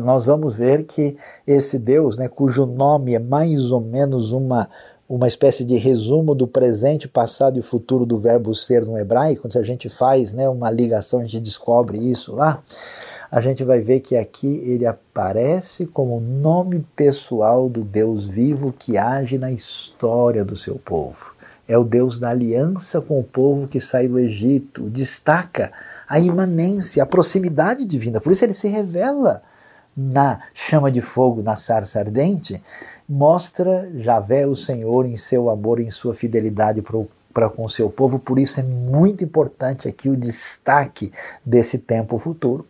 [0.00, 4.68] nós vamos ver que esse Deus, né, cujo nome é mais ou menos uma
[5.08, 9.56] uma espécie de resumo do presente, passado e futuro do verbo ser no hebraico, quando
[9.56, 12.62] a gente faz né, uma ligação, a gente descobre isso lá,
[13.30, 18.98] a gente vai ver que aqui ele aparece como nome pessoal do Deus vivo que
[18.98, 21.34] age na história do seu povo.
[21.66, 25.72] É o Deus da aliança com o povo que sai do Egito, destaca
[26.06, 29.42] a imanência, a proximidade divina, por isso ele se revela
[30.00, 32.62] na chama de fogo, na sarça ardente,
[33.08, 36.80] mostra Javé, o Senhor, em seu amor, em sua fidelidade
[37.34, 38.20] para com seu povo.
[38.20, 41.12] Por isso é muito importante aqui o destaque
[41.44, 42.64] desse tempo futuro.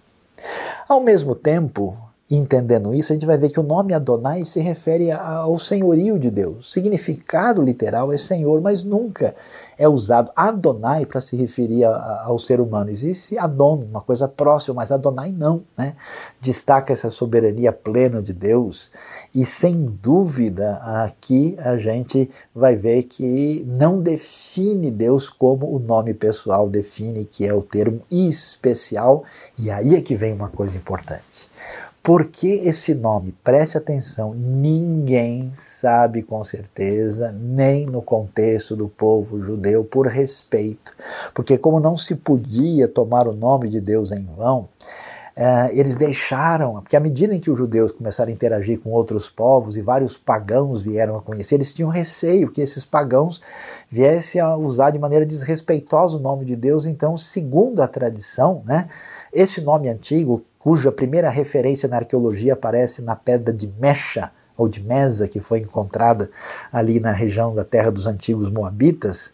[0.88, 1.94] Ao mesmo tempo,
[2.36, 6.30] entendendo isso, a gente vai ver que o nome Adonai se refere ao senhorio de
[6.30, 6.68] Deus.
[6.68, 9.34] O significado literal é Senhor, mas nunca
[9.78, 12.90] é usado Adonai para se referir ao ser humano.
[12.90, 15.62] Existe Adon, uma coisa próxima, mas Adonai não.
[15.76, 15.94] Né?
[16.40, 18.90] Destaca essa soberania plena de Deus
[19.34, 26.12] e, sem dúvida, aqui a gente vai ver que não define Deus como o nome
[26.12, 29.24] pessoal define, que é o termo especial,
[29.58, 31.48] e aí é que vem uma coisa importante.
[32.08, 33.32] Por que esse nome?
[33.44, 40.96] Preste atenção, ninguém sabe com certeza, nem no contexto do povo judeu, por respeito.
[41.34, 44.66] Porque, como não se podia tomar o nome de Deus em vão,
[45.38, 49.30] Uh, eles deixaram, porque à medida em que os judeus começaram a interagir com outros
[49.30, 53.40] povos e vários pagãos vieram a conhecer, eles tinham receio que esses pagãos
[53.88, 56.86] viessem a usar de maneira desrespeitosa o nome de Deus.
[56.86, 58.88] Então, segundo a tradição, né,
[59.32, 64.82] esse nome antigo, cuja primeira referência na arqueologia aparece na pedra de Mecha, ou de
[64.82, 66.28] Mesa, que foi encontrada
[66.72, 69.30] ali na região da terra dos antigos Moabitas,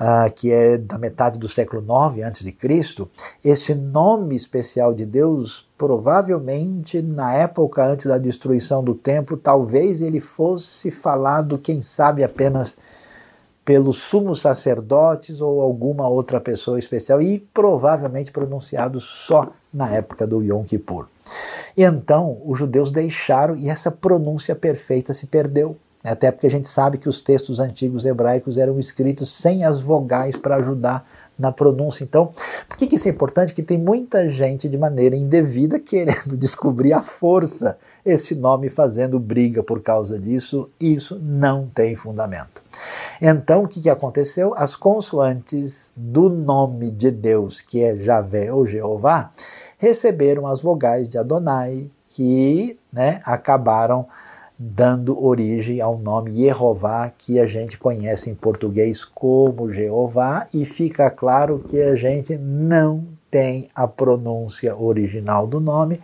[0.00, 3.08] uh, que é da metade do século IX a.C.,
[3.44, 10.20] esse nome especial de Deus, provavelmente na época antes da destruição do templo, talvez ele
[10.20, 12.78] fosse falado, quem sabe, apenas
[13.64, 20.42] pelos sumos sacerdotes ou alguma outra pessoa especial e provavelmente pronunciado só na época do
[20.42, 21.06] Yom Kippur.
[21.76, 25.76] E então os judeus deixaram e essa pronúncia perfeita se perdeu.
[26.02, 30.34] Até porque a gente sabe que os textos antigos hebraicos eram escritos sem as vogais
[30.34, 31.06] para ajudar
[31.40, 32.04] na pronúncia.
[32.04, 32.30] Então,
[32.68, 33.54] por que, que isso é importante?
[33.54, 39.62] Que tem muita gente de maneira indevida querendo descobrir a força esse nome fazendo briga
[39.62, 40.70] por causa disso.
[40.78, 42.62] Isso não tem fundamento.
[43.20, 44.54] Então, o que, que aconteceu?
[44.56, 49.30] As consoantes do nome de Deus, que é Javé ou Jeová,
[49.78, 54.06] receberam as vogais de Adonai, que né, acabaram
[54.62, 61.08] dando origem ao nome Jeová, que a gente conhece em português como Jeová, e fica
[61.08, 65.98] claro que a gente não tem a pronúncia original do nome,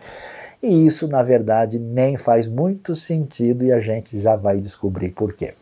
[0.63, 5.33] e isso, na verdade, nem faz muito sentido e a gente já vai descobrir por
[5.33, 5.53] quê.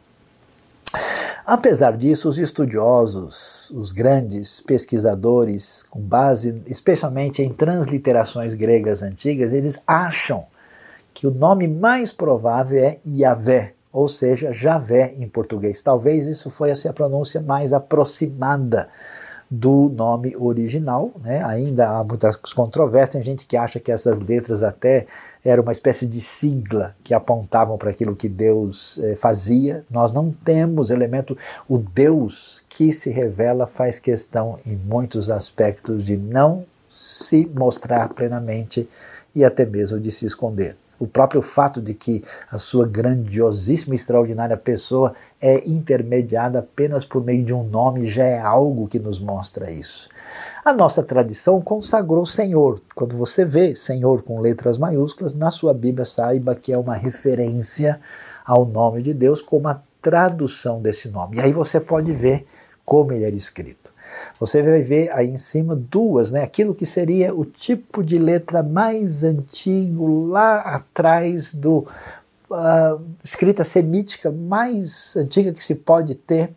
[1.46, 9.82] Apesar disso, os estudiosos os, grandes pesquisadores, com base especialmente em transliterações gregas antigas, eles
[9.86, 10.46] acham
[11.16, 15.82] que o nome mais provável é Yahvé, ou seja, Javé em português.
[15.82, 18.90] Talvez isso fosse a pronúncia mais aproximada
[19.50, 21.42] do nome original, né?
[21.46, 25.08] Ainda há muitas controvérsias, tem gente que acha que essas letras até
[25.46, 29.86] eram uma espécie de sigla que apontavam para aquilo que Deus eh, fazia.
[29.90, 31.38] Nós não temos elemento,
[31.70, 38.90] o Deus que se revela faz questão em muitos aspectos de não se mostrar plenamente
[39.34, 40.76] e até mesmo de se esconder.
[41.00, 47.24] O próprio fato de que a sua grandiosíssima e extraordinária pessoa é intermediada apenas por
[47.24, 50.10] meio de um nome já é algo que nos mostra isso.
[50.64, 52.82] A nossa tradição consagrou Senhor.
[52.96, 58.00] Quando você vê Senhor com letras maiúsculas, na sua Bíblia saiba que é uma referência
[58.46, 61.38] ao nome de Deus como a tradução desse nome.
[61.38, 62.46] E aí você pode ver
[62.86, 63.85] como ele era escrito.
[64.40, 66.44] Você vai ver aí em cima duas, né?
[66.44, 71.86] Aquilo que seria o tipo de letra mais antigo lá atrás do
[72.50, 76.54] uh, escrita semítica mais antiga que se pode ter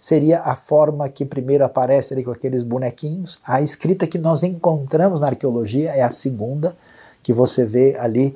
[0.00, 3.38] seria a forma que primeiro aparece ali com aqueles bonequinhos.
[3.44, 6.74] A escrita que nós encontramos na arqueologia é a segunda,
[7.22, 8.34] que você vê ali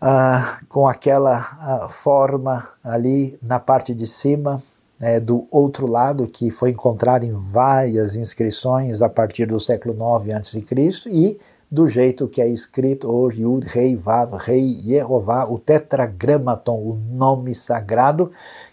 [0.00, 4.62] uh, com aquela uh, forma ali na parte de cima,
[5.02, 9.94] é, do outro lado, que foi encontrado em várias inscrições a partir do século
[10.24, 10.64] IX a.C.,
[11.10, 11.38] e
[11.70, 17.54] do jeito que é escrito o Yud, Rei, Vav, Rei, Yehová, o tetragramaton, o nome
[17.54, 18.30] sagrado,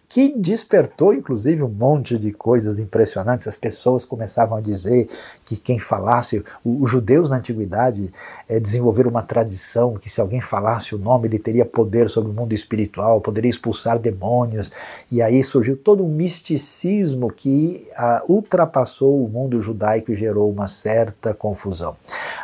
[0.09, 3.47] que despertou inclusive um monte de coisas impressionantes.
[3.47, 5.07] As pessoas começavam a dizer
[5.45, 8.11] que quem falasse, os judeus na antiguidade
[8.49, 12.33] é, desenvolveram uma tradição que se alguém falasse o nome ele teria poder sobre o
[12.33, 14.71] mundo espiritual, poderia expulsar demônios,
[15.11, 20.67] e aí surgiu todo um misticismo que ah, ultrapassou o mundo judaico e gerou uma
[20.67, 21.95] certa confusão.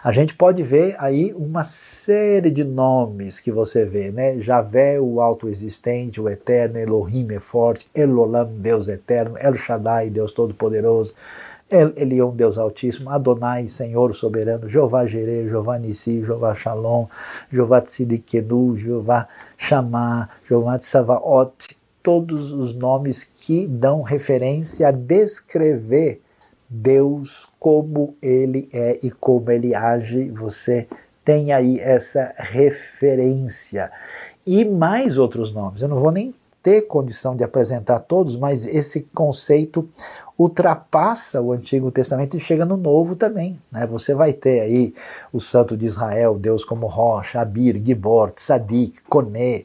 [0.04, 4.39] A gente pode ver aí uma série de nomes que você vê, né?
[4.39, 11.16] Javé, o autoexistente, o eterno, Elohim é forte, Elolam, Deus eterno, El Shaddai, Deus todo-poderoso,
[11.70, 17.08] El Elion, Deus altíssimo, Adonai, Senhor soberano, Jeová Jireh, Jeová Nissi, Jeová Shalom,
[17.52, 19.28] Jeová Tzidikenu, Jeová
[19.58, 26.22] Shammah, Jeová Tsavaot, todos os nomes que dão referência a descrever
[26.82, 30.88] Deus como ele é e como ele age, você
[31.24, 33.90] tem aí essa referência.
[34.46, 35.82] E mais outros nomes.
[35.82, 39.88] Eu não vou nem ter condição de apresentar todos, mas esse conceito
[40.38, 43.58] ultrapassa o Antigo Testamento e chega no Novo também.
[43.72, 43.88] Né?
[43.88, 44.94] Você vai ter aí
[45.32, 49.64] o Santo de Israel, Deus como Rocha, Abir, Gibor, Tzadik, Koné,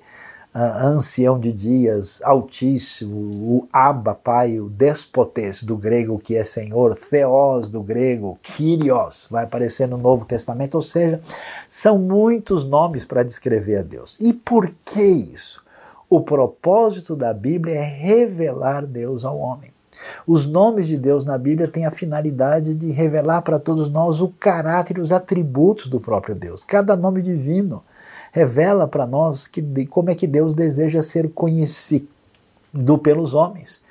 [0.55, 6.97] uh, ancião de dias, altíssimo, o Abba, pai, o despotes do grego que é senhor,
[6.97, 11.21] Theos do grego, Kyrios, vai aparecer no Novo Testamento, ou seja,
[11.69, 14.17] são muitos nomes para descrever a Deus.
[14.21, 15.65] E por que isso?
[16.09, 19.73] O propósito da Bíblia é revelar Deus ao homem.
[20.27, 24.29] Os nomes de Deus na Bíblia têm a finalidade de revelar para todos nós o
[24.29, 26.65] caráter e os atributos do próprio Deus.
[26.65, 27.83] Cada nome divino
[28.33, 32.09] revela para nós que, como é que Deus deseja ser conhecido
[33.03, 33.83] pelos homens.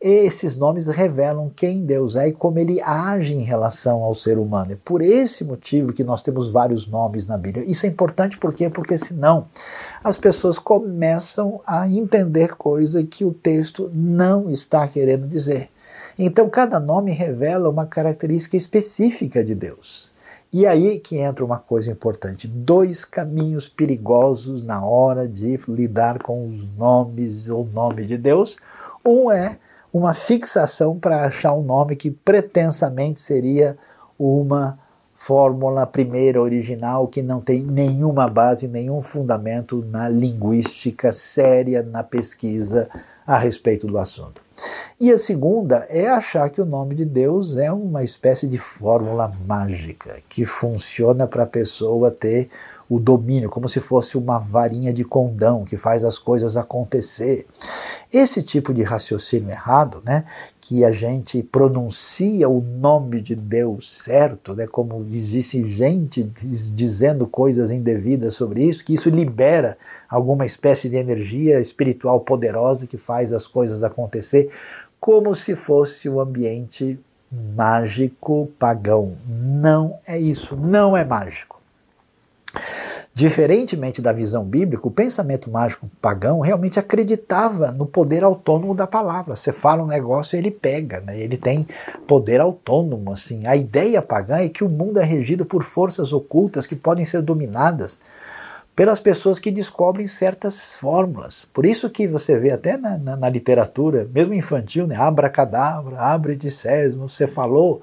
[0.00, 4.72] Esses nomes revelam quem Deus é e como ele age em relação ao ser humano.
[4.72, 7.64] É por esse motivo que nós temos vários nomes na Bíblia.
[7.64, 8.68] Isso é importante por quê?
[8.68, 9.46] Porque senão
[10.02, 15.70] as pessoas começam a entender coisa que o texto não está querendo dizer.
[16.18, 20.13] Então cada nome revela uma característica específica de Deus.
[20.56, 26.48] E aí que entra uma coisa importante: dois caminhos perigosos na hora de lidar com
[26.48, 28.56] os nomes ou nome de Deus.
[29.04, 29.58] Um é
[29.92, 33.76] uma fixação para achar um nome que pretensamente seria
[34.16, 34.78] uma
[35.12, 42.88] fórmula primeira original que não tem nenhuma base, nenhum fundamento na linguística séria, na pesquisa
[43.26, 44.43] a respeito do assunto.
[45.00, 49.32] E a segunda é achar que o nome de Deus é uma espécie de fórmula
[49.46, 52.48] mágica que funciona para a pessoa ter
[52.88, 57.46] o domínio, como se fosse uma varinha de condão que faz as coisas acontecer.
[58.16, 60.24] Esse tipo de raciocínio errado, né,
[60.60, 66.22] que a gente pronuncia o nome de Deus certo, né, como existe gente
[66.72, 69.76] dizendo coisas indevidas sobre isso, que isso libera
[70.08, 74.48] alguma espécie de energia espiritual poderosa que faz as coisas acontecer,
[75.00, 77.00] como se fosse um ambiente
[77.32, 79.16] mágico pagão.
[79.26, 81.60] Não é isso, não é mágico.
[83.14, 89.36] Diferentemente da visão bíblica, o pensamento mágico pagão realmente acreditava no poder autônomo da palavra.
[89.36, 91.16] Você fala um negócio, ele pega, né?
[91.16, 91.64] ele tem
[92.08, 93.12] poder autônomo.
[93.12, 93.46] Assim.
[93.46, 97.22] A ideia pagã é que o mundo é regido por forças ocultas que podem ser
[97.22, 98.00] dominadas
[98.74, 101.46] pelas pessoas que descobrem certas fórmulas.
[101.54, 104.96] Por isso que você vê até na, na, na literatura, mesmo infantil, né?
[104.96, 107.80] abracadabra, abre de sésamo, você falou,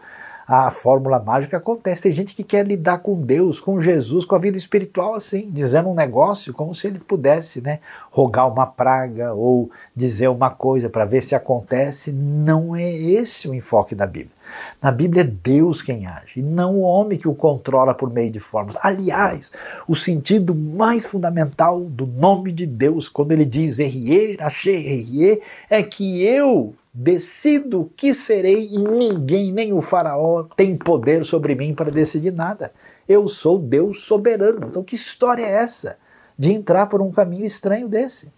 [0.54, 2.02] a fórmula mágica acontece.
[2.02, 5.88] Tem gente que quer lidar com Deus, com Jesus, com a vida espiritual assim, dizendo
[5.88, 7.80] um negócio como se ele pudesse né,
[8.10, 12.12] rogar uma praga ou dizer uma coisa para ver se acontece.
[12.12, 14.36] Não é esse o enfoque da Bíblia.
[14.82, 18.30] Na Bíblia é Deus quem age, e não o homem que o controla por meio
[18.30, 18.78] de formas.
[18.82, 19.54] Aliás,
[19.88, 25.82] o sentido mais fundamental do nome de Deus, quando ele diz Errie, achei Errie, é
[25.82, 31.74] que eu decido o que serei e ninguém, nem o faraó, tem poder sobre mim
[31.74, 32.72] para decidir nada.
[33.08, 34.68] Eu sou Deus soberano.
[34.68, 35.98] Então, que história é essa?
[36.38, 38.32] De entrar por um caminho estranho desse.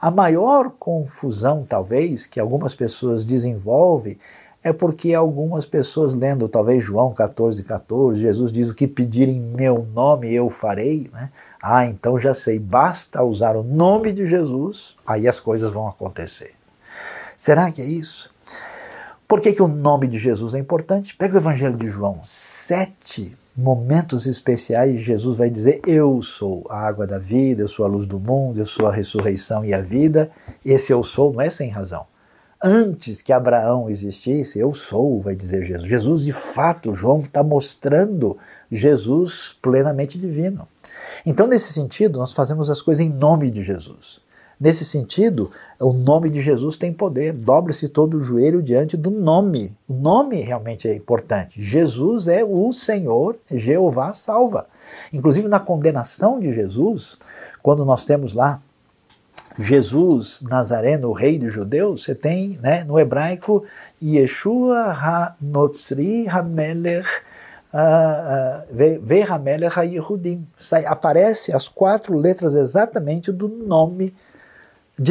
[0.00, 4.18] A maior confusão, talvez, que algumas pessoas desenvolvem
[4.62, 9.40] é porque algumas pessoas lendo talvez João 14, 14, Jesus diz o que pedir em
[9.40, 11.30] meu nome eu farei, né?
[11.62, 16.57] Ah, então já sei, basta usar o nome de Jesus, aí as coisas vão acontecer.
[17.38, 18.34] Será que é isso?
[19.28, 21.14] Por que, que o nome de Jesus é importante?
[21.14, 27.06] Pega o Evangelho de João, sete momentos especiais, Jesus vai dizer: Eu sou a água
[27.06, 30.32] da vida, eu sou a luz do mundo, eu sou a ressurreição e a vida.
[30.64, 32.04] Esse eu sou não é sem razão
[32.62, 35.88] antes que Abraão existisse, eu sou, vai dizer Jesus.
[35.88, 38.36] Jesus, de fato, João está mostrando
[38.70, 40.66] Jesus plenamente divino.
[41.24, 44.20] Então, nesse sentido, nós fazemos as coisas em nome de Jesus.
[44.60, 47.32] Nesse sentido, o nome de Jesus tem poder.
[47.32, 49.76] Dobre-se todo o joelho diante do nome.
[49.88, 51.62] O nome realmente é importante.
[51.62, 54.66] Jesus é o Senhor, Jeová salva.
[55.12, 57.16] Inclusive na condenação de Jesus,
[57.62, 58.60] quando nós temos lá
[59.60, 63.64] Jesus Nazareno, o rei dos judeus, você tem né, no hebraico
[64.02, 67.08] Yeshua HaNotzri HaMelech
[67.72, 70.46] uh, uh, HaMelech HaYehudim.
[70.86, 74.27] Aparece as quatro letras exatamente do nome de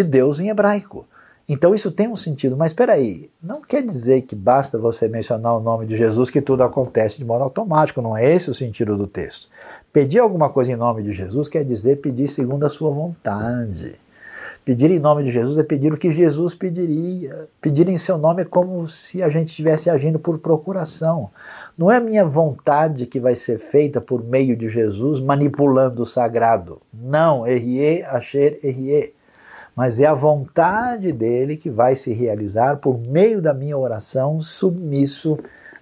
[0.04, 1.06] Deus em hebraico.
[1.50, 5.56] Então isso tem um sentido, mas espera aí, não quer dizer que basta você mencionar
[5.56, 8.98] o nome de Jesus que tudo acontece de modo automático, não é esse o sentido
[8.98, 9.48] do texto.
[9.94, 13.96] Pedir alguma coisa em nome de Jesus quer dizer pedir segundo a sua vontade.
[14.68, 17.48] Pedir em nome de Jesus é pedir o que Jesus pediria.
[17.62, 21.32] Pedir em seu nome é como se a gente estivesse agindo por procuração.
[21.78, 26.06] Não é a minha vontade que vai ser feita por meio de Jesus manipulando o
[26.06, 26.82] sagrado.
[26.94, 29.14] Não, errie, asher, errie.
[29.78, 35.38] Mas é a vontade dele que vai se realizar por meio da minha oração submisso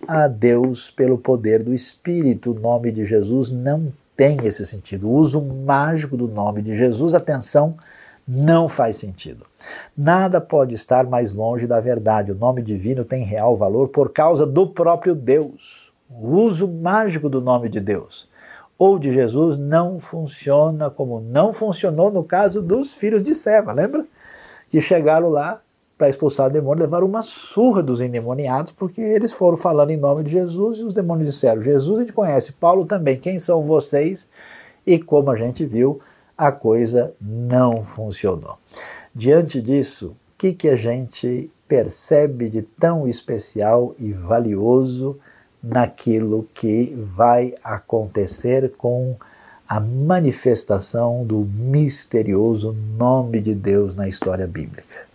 [0.05, 2.51] a Deus pelo poder do Espírito.
[2.51, 5.07] O nome de Jesus não tem esse sentido.
[5.07, 7.77] O uso mágico do nome de Jesus, atenção,
[8.27, 9.45] não faz sentido.
[9.95, 12.33] Nada pode estar mais longe da verdade.
[12.33, 15.93] O nome divino tem real valor por causa do próprio Deus.
[16.09, 18.27] O uso mágico do nome de Deus
[18.77, 24.05] ou de Jesus não funciona como não funcionou no caso dos filhos de Seva, lembra?
[24.69, 25.61] Que chegaram lá
[25.97, 30.23] para expulsar o demônio, levaram uma surra dos endemoniados, porque eles foram falando em nome
[30.23, 34.29] de Jesus e os demônios disseram: Jesus a gente conhece, Paulo também, quem são vocês?
[34.85, 35.99] E como a gente viu,
[36.37, 38.57] a coisa não funcionou.
[39.13, 45.17] Diante disso, o que, que a gente percebe de tão especial e valioso
[45.65, 49.15] naquilo que vai acontecer com
[49.67, 55.05] a manifestação do misterioso nome de Deus na história bíblica?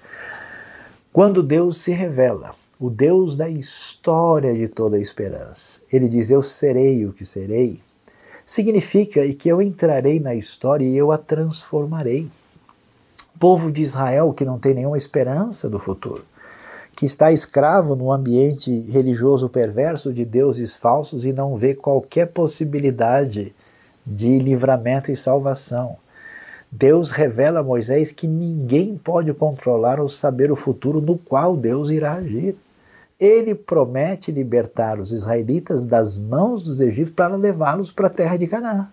[1.13, 6.43] Quando Deus se revela, o Deus da história de toda a esperança, ele diz: Eu
[6.43, 7.81] serei o que serei
[8.51, 12.29] significa que eu entrarei na história e eu a transformarei.
[13.33, 16.25] O povo de Israel que não tem nenhuma esperança do futuro,
[17.01, 23.55] que está escravo no ambiente religioso perverso de deuses falsos e não vê qualquer possibilidade
[24.05, 25.97] de livramento e salvação.
[26.71, 31.89] Deus revela a Moisés que ninguém pode controlar ou saber o futuro no qual Deus
[31.89, 32.55] irá agir
[33.19, 38.47] ele promete libertar os israelitas das mãos dos egípcios para levá-los para a terra de
[38.47, 38.91] Canaã.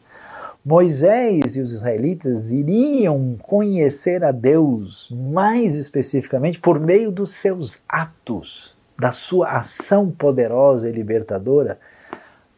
[0.68, 8.76] Moisés e os israelitas iriam conhecer a Deus mais especificamente por meio dos seus atos,
[9.00, 11.80] da sua ação poderosa e libertadora,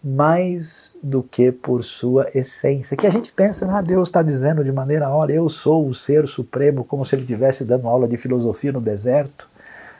[0.03, 2.97] mais do que por sua essência.
[2.97, 6.25] Que a gente pensa, ah, Deus está dizendo de maneira, olha, eu sou o ser
[6.25, 9.47] supremo, como se ele estivesse dando aula de filosofia no deserto.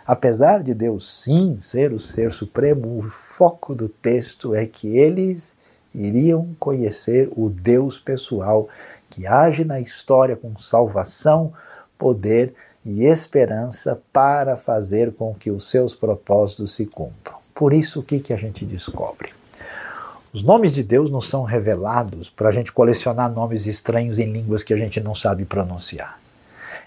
[0.03, 5.58] Apesar de Deus sim ser o ser supremo, o foco do texto é que eles
[5.93, 8.67] iriam conhecer o Deus pessoal
[9.09, 11.51] que age na história com salvação,
[11.97, 12.53] poder
[12.85, 17.37] e esperança para fazer com que os seus propósitos se cumpram.
[17.53, 19.31] Por isso, o que, que a gente descobre?
[20.31, 24.61] Os nomes de Deus não são revelados para a gente colecionar nomes estranhos em línguas
[24.61, 26.19] que a gente não sabe pronunciar.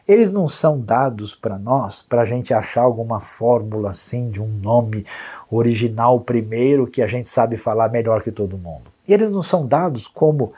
[0.07, 4.47] Eles não são dados para nós para a gente achar alguma fórmula assim de um
[4.47, 5.05] nome
[5.51, 8.92] original primeiro que a gente sabe falar melhor que todo mundo.
[9.09, 10.53] Eles não são dados como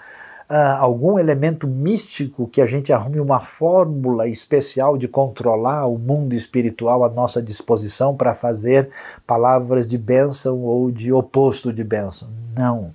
[0.48, 6.34] ah, algum elemento místico que a gente arrume uma fórmula especial de controlar o mundo
[6.34, 8.90] espiritual à nossa disposição para fazer
[9.26, 12.28] palavras de bênção ou de oposto de bênção.
[12.54, 12.92] Não.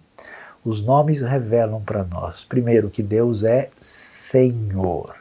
[0.63, 5.15] Os nomes revelam para nós, primeiro, que Deus é Senhor.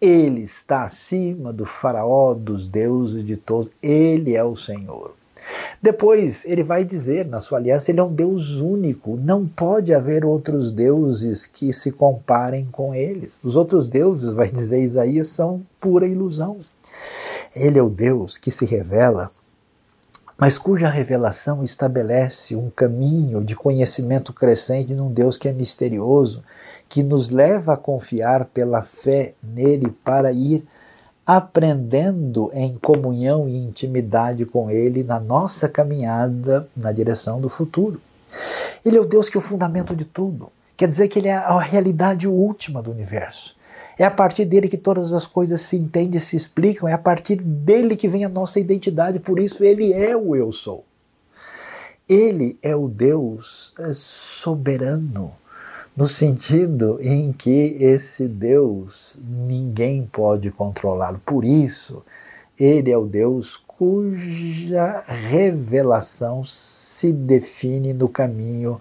[0.00, 3.70] Ele está acima do Faraó, dos deuses, de todos.
[3.82, 5.14] Ele é o Senhor.
[5.82, 10.24] Depois ele vai dizer na sua aliança, ele é um Deus único, não pode haver
[10.24, 13.38] outros deuses que se comparem com eles.
[13.42, 16.56] Os outros deuses, vai dizer Isaías, são pura ilusão.
[17.54, 19.30] Ele é o Deus que se revela,
[20.36, 26.42] mas cuja revelação estabelece um caminho de conhecimento crescente num Deus que é misterioso,
[26.88, 30.64] que nos leva a confiar pela fé nele para ir
[31.26, 38.00] aprendendo em comunhão e intimidade com Ele na nossa caminhada na direção do futuro.
[38.84, 40.50] Ele é o Deus que é o fundamento de tudo.
[40.76, 43.56] Quer dizer que Ele é a realidade última do universo.
[43.98, 46.98] É a partir dele que todas as coisas se entendem e se explicam, é a
[46.98, 50.84] partir dele que vem a nossa identidade, por isso ele é o eu sou.
[52.08, 55.32] Ele é o Deus é, soberano
[55.96, 61.20] no sentido em que esse Deus ninguém pode controlá-lo.
[61.24, 62.02] Por isso,
[62.58, 68.80] ele é o Deus cuja revelação se define no caminho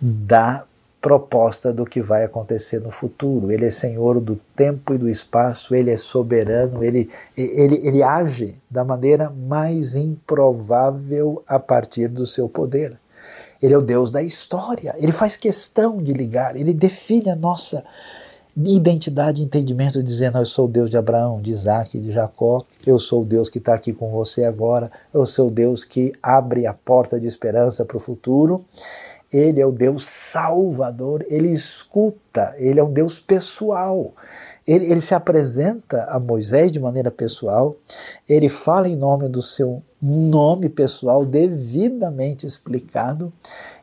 [0.00, 0.64] da
[1.00, 3.50] proposta do que vai acontecer no futuro.
[3.50, 8.60] Ele é senhor do tempo e do espaço, ele é soberano, ele, ele, ele age
[8.70, 12.98] da maneira mais improvável a partir do seu poder.
[13.62, 14.94] Ele é o Deus da história.
[14.98, 17.84] Ele faz questão de ligar, ele define a nossa
[18.56, 23.22] identidade entendimento, dizendo: Eu sou o Deus de Abraão, de Isaac, de Jacó, eu sou
[23.22, 26.72] o Deus que está aqui com você agora, eu sou o Deus que abre a
[26.72, 28.64] porta de esperança para o futuro.
[29.32, 34.12] Ele é o Deus salvador, ele escuta, ele é um Deus pessoal.
[34.66, 37.74] Ele, ele, se apresenta a Moisés de maneira pessoal,
[38.28, 43.32] ele fala em nome do seu nome pessoal devidamente explicado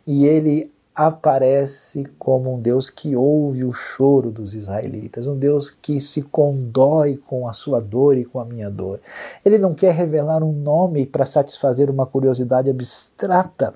[0.07, 6.01] e ele aparece como um Deus que ouve o choro dos israelitas, um Deus que
[6.01, 8.99] se condói com a sua dor e com a minha dor.
[9.45, 13.71] Ele não quer revelar um nome para satisfazer uma curiosidade abstrata,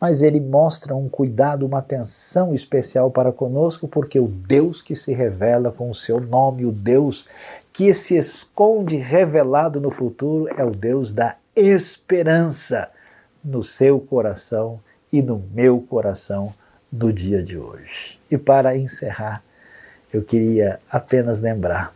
[0.00, 5.12] mas ele mostra um cuidado, uma atenção especial para conosco, porque o Deus que se
[5.12, 7.26] revela com o seu nome, o Deus
[7.70, 12.90] que se esconde revelado no futuro, é o Deus da esperança
[13.44, 14.80] no seu coração
[15.12, 16.54] e no meu coração
[16.90, 18.18] no dia de hoje.
[18.30, 19.42] E para encerrar,
[20.12, 21.94] eu queria apenas lembrar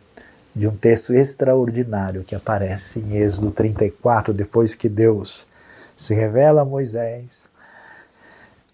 [0.55, 5.47] de um texto extraordinário que aparece em Êxodo 34, depois que Deus
[5.95, 7.49] se revela a Moisés,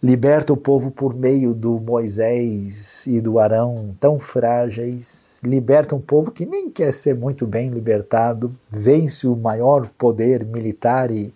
[0.03, 6.29] liberta o povo por meio do Moisés e do Arão tão frágeis, liberta um povo
[6.29, 11.33] que nem quer ser muito bem libertado, vence o maior poder militar e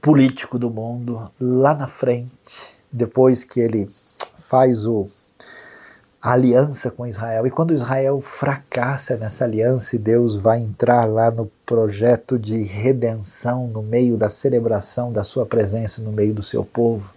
[0.00, 3.88] político do mundo lá na frente depois que ele
[4.36, 5.06] faz o,
[6.22, 7.44] a aliança com Israel.
[7.48, 13.66] E quando Israel fracassa nessa aliança e Deus vai entrar lá no projeto de redenção,
[13.66, 17.12] no meio da celebração da sua presença no meio do seu povo,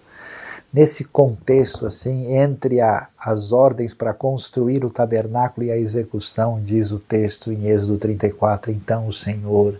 [0.73, 6.91] nesse contexto assim, entre a, as ordens para construir o tabernáculo e a execução, diz
[6.91, 9.79] o texto em Êxodo 34, então o Senhor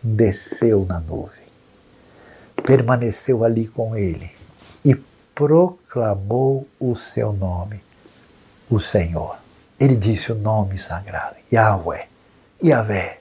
[0.00, 1.44] desceu na nuvem,
[2.64, 4.30] permaneceu ali com ele
[4.84, 4.94] e
[5.34, 7.85] proclamou o seu nome,
[8.70, 9.36] o Senhor.
[9.78, 12.06] Ele disse o nome sagrado, Yahweh,
[12.62, 13.20] Yahvé.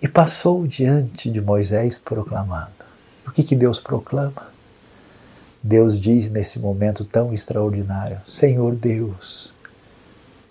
[0.00, 2.70] E passou diante de Moisés proclamando.
[3.26, 4.48] O que, que Deus proclama?
[5.62, 9.54] Deus diz nesse momento tão extraordinário: Senhor Deus,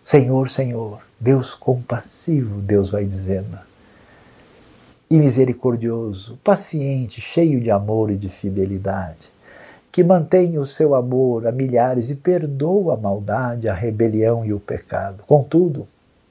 [0.04, 3.58] Senhor, Senhor, Deus compassivo, Deus vai dizendo,
[5.10, 9.32] e misericordioso, paciente, cheio de amor e de fidelidade
[9.98, 14.60] que mantém o seu amor a milhares e perdoa a maldade, a rebelião e o
[14.60, 15.24] pecado.
[15.26, 15.88] Contudo,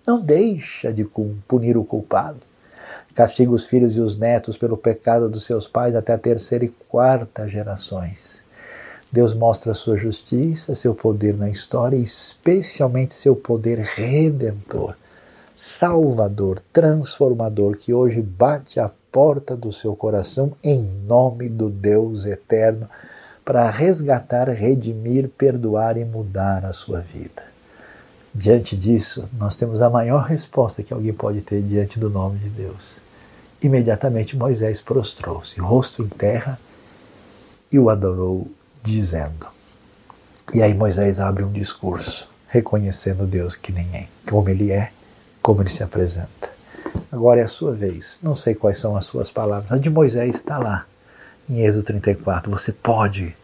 [0.06, 1.04] não deixa de
[1.48, 2.38] punir o culpado,
[3.12, 6.68] castiga os filhos e os netos pelo pecado dos seus pais até a terceira e
[6.88, 8.44] quarta gerações.
[9.10, 14.94] Deus mostra sua justiça, seu poder na história e especialmente seu poder redentor,
[15.56, 22.88] salvador, transformador, que hoje bate a porta do seu coração em nome do Deus eterno
[23.46, 27.44] para resgatar, redimir, perdoar e mudar a sua vida.
[28.34, 32.48] Diante disso, nós temos a maior resposta que alguém pode ter diante do nome de
[32.48, 33.00] Deus.
[33.62, 36.58] Imediatamente Moisés prostrou-se, rosto em terra,
[37.70, 38.50] e o adorou,
[38.82, 39.46] dizendo.
[40.52, 44.90] E aí Moisés abre um discurso, reconhecendo Deus que nem é, como ele é,
[45.40, 46.50] como ele se apresenta.
[47.12, 48.18] Agora é a sua vez.
[48.20, 49.70] Não sei quais são as suas palavras.
[49.70, 50.84] A de Moisés está lá,
[51.48, 52.50] em Êxodo 34.
[52.50, 53.34] Você pode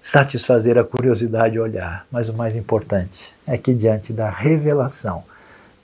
[0.00, 5.24] satisfazer a curiosidade e olhar, mas o mais importante é que diante da revelação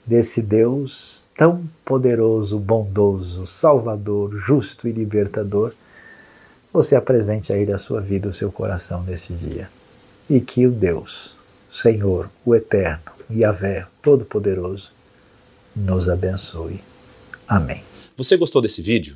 [0.05, 5.71] desse Deus tão poderoso, bondoso, salvador, justo e libertador,
[6.73, 9.69] você apresente a Ele a sua vida, o seu coração nesse dia.
[10.29, 11.37] E que o Deus,
[11.71, 14.91] Senhor, o Eterno, Yahvé, Todo-Poderoso,
[15.75, 16.83] nos abençoe.
[17.47, 17.83] Amém.
[18.17, 19.15] Você gostou desse vídeo?